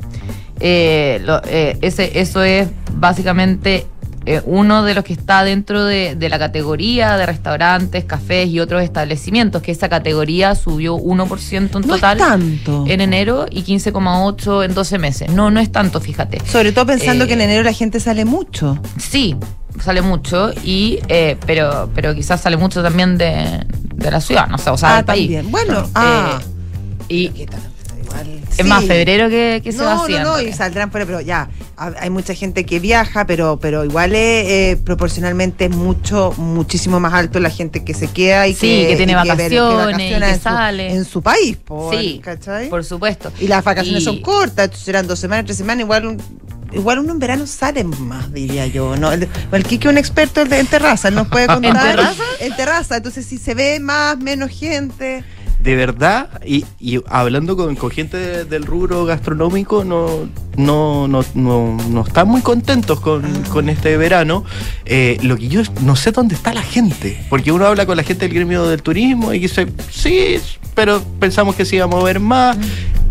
[0.61, 3.86] Eh, lo- eh, ese, eso es básicamente
[4.30, 8.60] eh, uno de los que está dentro de, de la categoría de restaurantes, cafés y
[8.60, 12.84] otros establecimientos, que esa categoría subió 1% en No es total tanto.
[12.86, 15.30] en enero y 15,8 en 12 meses.
[15.30, 16.40] No, no es tanto, fíjate.
[16.46, 18.78] Sobre todo pensando Eh, que en enero la gente sale mucho.
[18.98, 19.34] Sí,
[19.82, 23.64] sale mucho, y eh, pero, pero quizás sale mucho también de,
[23.94, 25.50] de la ciudad, no sé, o sea, ah, del país.
[25.50, 26.38] Bueno, Eh, ah.
[27.08, 27.46] y ¿Qué
[28.50, 28.62] es sí.
[28.64, 31.92] más febrero que, que se va no, no, no, y saldrán fuera, pero ya, ha-
[32.00, 37.14] hay mucha gente que viaja, pero, pero igual es, eh, proporcionalmente es mucho, muchísimo más
[37.14, 40.32] alto la gente que se queda y Sí, que tiene y vacaciones, y vacaciona que
[40.32, 40.92] en su- sale.
[40.94, 42.68] en su país, po, Sí, ¿cachai?
[42.68, 43.32] por supuesto.
[43.40, 47.12] Y las vacaciones Y- son cortas, serán dos semanas, tres semanas, igual un- Igual uno
[47.12, 48.94] en verano sale más, diría yo.
[48.94, 49.11] ¿no?
[49.11, 51.96] El, el Kike es un experto en, en terraza, él nos puede contar.
[51.96, 52.22] terraza?
[52.40, 55.24] En terraza, entonces si se ve más, menos gente.
[55.61, 61.24] De verdad, y, y hablando con, con gente de- del rubro gastronómico, no, no, no,
[61.34, 64.44] no, no están muy contentos con, con este verano.
[64.84, 68.04] Eh, lo que yo no sé dónde está la gente, porque uno habla con la
[68.04, 70.36] gente del gremio del turismo y dice, sí,
[70.76, 72.56] pero pensamos que se iba a mover más.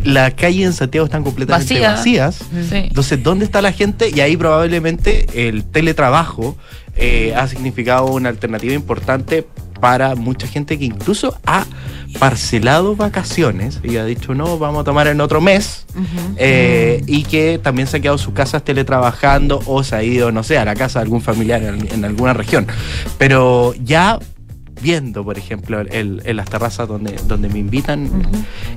[0.06, 1.91] Las calles en Santiago están completamente Vacía.
[1.91, 2.36] vacías.
[2.70, 2.78] Sí.
[2.78, 4.10] Entonces, ¿dónde está la gente?
[4.16, 6.56] Y ahí probablemente el teletrabajo
[6.95, 9.45] eh, ha significado una alternativa importante
[9.80, 11.66] para mucha gente que incluso ha
[12.20, 15.86] parcelado vacaciones y ha dicho, no, vamos a tomar en otro mes.
[16.38, 20.32] eh, y que también se ha quedado en sus casas teletrabajando o se ha ido,
[20.32, 22.68] no sé, a la casa de algún familiar en, en alguna región.
[23.18, 24.20] Pero ya
[24.82, 28.10] viendo, por ejemplo, el- en las terrazas donde, donde me invitan,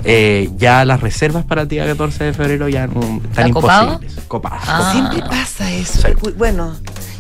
[0.04, 4.16] eh, ya las reservas para el día 14 de febrero ya no, están imposibles.
[4.26, 4.62] Copadas.
[4.66, 4.90] Ah.
[4.92, 6.00] Siempre pasa eso.
[6.08, 6.30] Sí.
[6.38, 6.74] Bueno,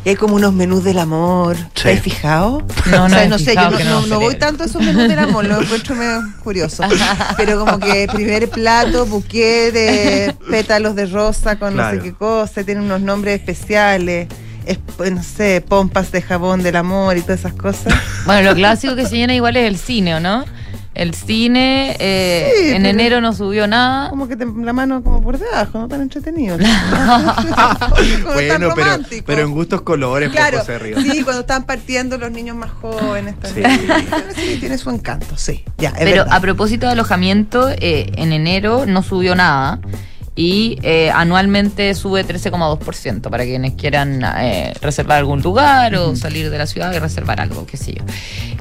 [0.04, 1.56] Y hay como unos menús del amor.
[1.80, 2.62] ¿Te has fijado?
[2.90, 4.66] No, o no sea, no sé, yo no, no- no no se voy tanto a
[4.66, 6.84] esos menús del amor, lo encuentro medio curioso.
[7.36, 12.64] Pero como que primer plato, buqué de pétalos de rosa con no sé qué cosa,
[12.64, 14.28] tiene unos nombres especiales.
[14.70, 17.92] Es, pues, no sé, pompas de jabón del amor y todas esas cosas.
[18.26, 20.44] Bueno, lo clásico que se llena igual es el cine, ¿o no?
[20.94, 24.10] El cine eh, Sí, en enero no subió nada.
[24.10, 26.58] Como que te- la mano como por debajo, no tan entretenido.
[26.58, 27.90] Tan
[28.34, 32.56] Bueno, pero, pero en gustos colores, Claro, poco se sí, cuando están partiendo los niños
[32.56, 33.62] más jóvenes Sí.
[33.62, 33.80] también.
[34.36, 35.64] Sí, sí, tiene su encanto, sí.
[35.78, 36.34] Ya, es Pero verdad.
[36.36, 39.80] a propósito de alojamiento, eh, en enero no subió nada
[40.36, 46.56] y eh, anualmente sube 13,2% para quienes quieran eh, reservar algún lugar o salir de
[46.58, 48.04] la ciudad y reservar algo, qué sé yo.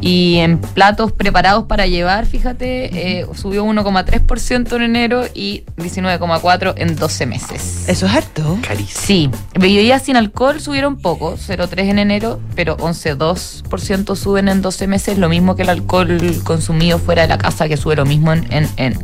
[0.02, 6.96] Y en platos preparados para llevar, fíjate, eh, subió 1,3% en enero y 19,4% en
[6.96, 7.86] 12 meses.
[7.88, 8.58] Eso es harto.
[8.68, 9.00] Carísimo.
[9.06, 15.18] Sí, bebidas sin alcohol subieron poco, 0,3 en enero, pero 11,2% suben en 12 meses,
[15.18, 18.46] lo mismo que el alcohol consumido fuera de la casa, que sube lo mismo en,
[18.52, 18.98] en- en,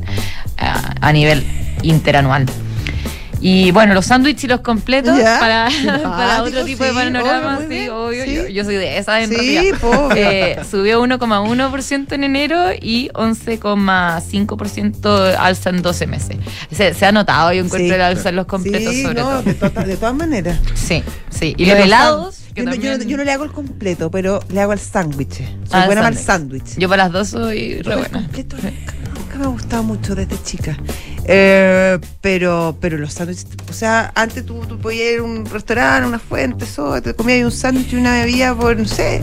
[0.58, 1.46] a, a nivel
[1.90, 2.46] interanual.
[3.42, 5.38] Y bueno, los sándwiches y los completos Ya.
[5.40, 5.70] para,
[6.04, 8.34] para otro tipo de sí, panorama, obvio, sí, obvio, sí.
[8.36, 9.64] Yo, yo soy de esas en Sí, realidad.
[10.16, 16.38] Eh, subió 1,1% en enero y 11,5% alza en 12 meses.
[16.72, 19.42] Se, se ha notado, yo encuentro el alza en los completos sobre no, todo.
[19.44, 20.58] De, to- de todas maneras.
[20.74, 21.54] Sí, sí.
[21.58, 22.40] Y Pero los helados.
[22.56, 24.80] Yo, no- yo no- también- yo no le hago el completo, pero le hago el
[24.80, 25.36] sándwich.
[25.40, 26.78] Soy Ah, buena para el sándwich.
[26.78, 28.28] Yo para las dos soy re buena.
[29.36, 30.78] Nunca, me ha gustado mucho desde chica.
[31.26, 36.08] Eh, pero, pero los sándwiches, o sea, antes tú, tú podías ir a un restaurante,
[36.08, 39.22] una fuente, eso, te comías un sándwich y una bebida por, no sé,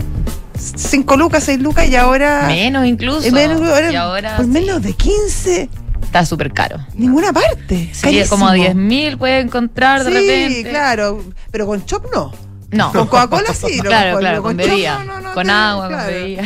[0.57, 2.45] 5 lucas, 6 lucas y ahora.
[2.47, 3.27] Menos incluso.
[3.27, 5.69] Eh, menos, ahora, y ahora por sí, menos de 15,
[6.03, 6.77] está súper caro.
[6.93, 7.89] ninguna parte.
[7.93, 8.53] Sí, como Carísimo.
[8.53, 10.69] 10 mil puede encontrar de Sí, repente.
[10.69, 12.33] claro, pero con chop no.
[12.73, 12.91] No.
[12.91, 15.03] Con Coca-Cola sí, no, claro, con- claro, con, con chop bebida.
[15.05, 16.03] no, no, no con agua, claro.
[16.05, 16.43] con bebida.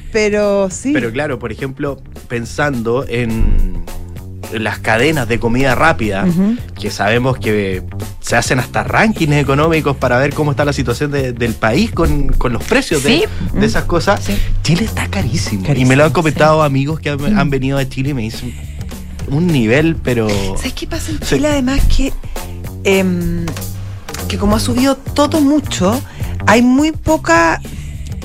[0.12, 0.92] Pero sí.
[0.92, 3.84] Pero claro, por ejemplo, pensando en
[4.52, 6.24] las cadenas de comida rápida,
[6.80, 7.82] que sabemos que
[8.20, 12.28] se hacen hasta rankings económicos para ver cómo está la situación de- del país con,
[12.28, 13.24] con los precios de, Sí.
[13.58, 14.38] de esas cosas, Sí.
[14.62, 15.66] Chile está carísimo.
[15.74, 18.54] Y me lo han comentado amigos que han, han venido de Chile y me dicen
[19.28, 20.28] un nivel, pero...
[20.56, 21.34] ¿Sabes qué pasa en Sí.
[21.36, 21.48] Chile?
[21.48, 22.12] Además que,
[22.84, 23.46] em,
[24.28, 26.00] que como ha subido todo mucho,
[26.46, 27.60] hay muy poca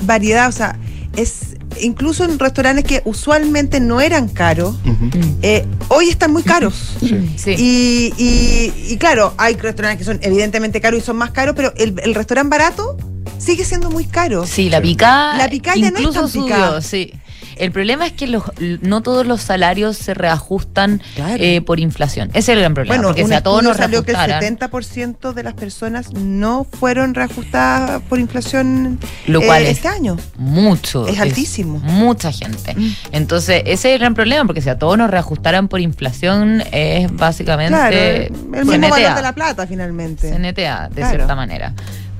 [0.02, 0.48] variedad.
[0.48, 0.78] O sea,
[1.16, 5.10] es incluso en restaurantes que usualmente no eran caros, Ujú.
[5.42, 6.74] eh, hoy están muy caros.
[7.00, 7.50] Sí.
[7.56, 11.72] Y, y- y claro, hay restaurantes que son evidentemente caros y son más caros, pero
[11.76, 12.96] el, el restaurante barato
[13.38, 14.46] sigue siendo muy caro.
[14.46, 15.36] Sí, la picada.
[15.36, 16.82] La picada ya no es tan subió, picada.
[16.82, 17.12] sí.
[17.62, 18.42] El problema es que los,
[18.82, 21.36] no todos los salarios se reajustan Claro.
[21.42, 22.28] eh, por inflación.
[22.30, 22.96] Ese es el gran problema.
[22.96, 26.12] Bueno, porque un si a todos nos salió que el reajustaran, 70% de las personas
[26.12, 30.16] no fueron reajustadas por inflación Lo eh, cual es este año.
[30.36, 31.06] mucho.
[31.06, 31.78] Es altísimo.
[31.78, 32.74] Mucha gente.
[32.74, 32.92] Mm.
[33.12, 37.10] Entonces, ese es el gran problema, porque si a todos nos reajustaran por inflación, es
[37.14, 37.72] básicamente.
[37.76, 38.88] Claro, el mismo CNTA.
[38.88, 40.30] valor de la plata finalmente.
[40.30, 41.08] CNTA, de Claro.
[41.16, 41.72] cierta manera.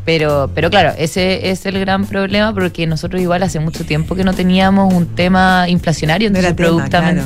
[0.05, 4.25] Pero, pero claro, ese es el gran problema porque nosotros igual hace mucho tiempo que
[4.25, 7.23] no teníamos un tema inflacionario, No era tema, claro.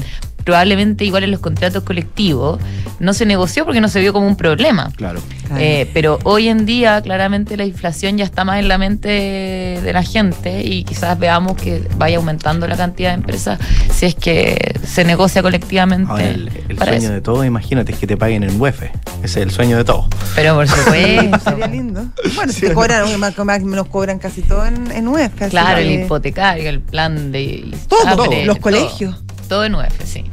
[0.47, 2.59] Probablemente igual en los contratos colectivos
[3.01, 4.91] no se negoció porque no se vio como un problema.
[4.97, 5.21] Claro.
[5.47, 5.61] Claro.
[5.63, 9.91] Eh, pero hoy en día claramente la inflación ya está más en la mente de
[9.93, 13.59] la gente y quizás veamos que vaya aumentando la cantidad de empresas
[13.93, 16.11] si es que se negocia colectivamente.
[16.11, 17.13] Ahora, el, el para sueño eso.
[17.13, 18.83] de todo, imagínate, es que te paguen en UEF.
[18.83, 18.93] Ese
[19.23, 20.09] es el sueño de todo.
[20.35, 21.39] Pero por supuesto.
[21.51, 22.07] Sería lindo.
[22.35, 25.33] Bueno, si te cobran, más, más- nos cobran casi todo en, en UEF.
[25.51, 28.61] Claro, el hipotecario, el plan de Todo, todo, los todo.
[28.61, 29.23] colegios.
[29.49, 30.25] Todo en UF, sí.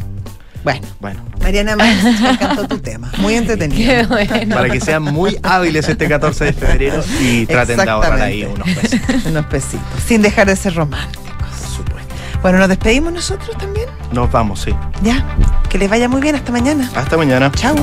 [0.63, 3.11] Bueno, Bueno, Mariana Más, me encantó tu tema.
[3.17, 3.91] Muy entretenido.
[3.91, 4.55] Qué bueno.
[4.55, 8.67] para que sean muy hábiles este 14 de febrero y traten de ahorrar ahí unos
[8.69, 8.99] pesos.
[9.25, 9.85] Unos pesitos.
[10.07, 11.27] Sin dejar de ser románticos.
[11.37, 12.15] Por supuesto.
[12.41, 13.87] Bueno, nos despedimos nosotros también.
[14.13, 14.73] Nos vamos, sí.
[15.03, 15.25] Ya.
[15.69, 16.35] Que les vaya muy bien.
[16.35, 16.89] Hasta mañana.
[16.95, 17.51] Hasta mañana.
[17.55, 17.75] Chao.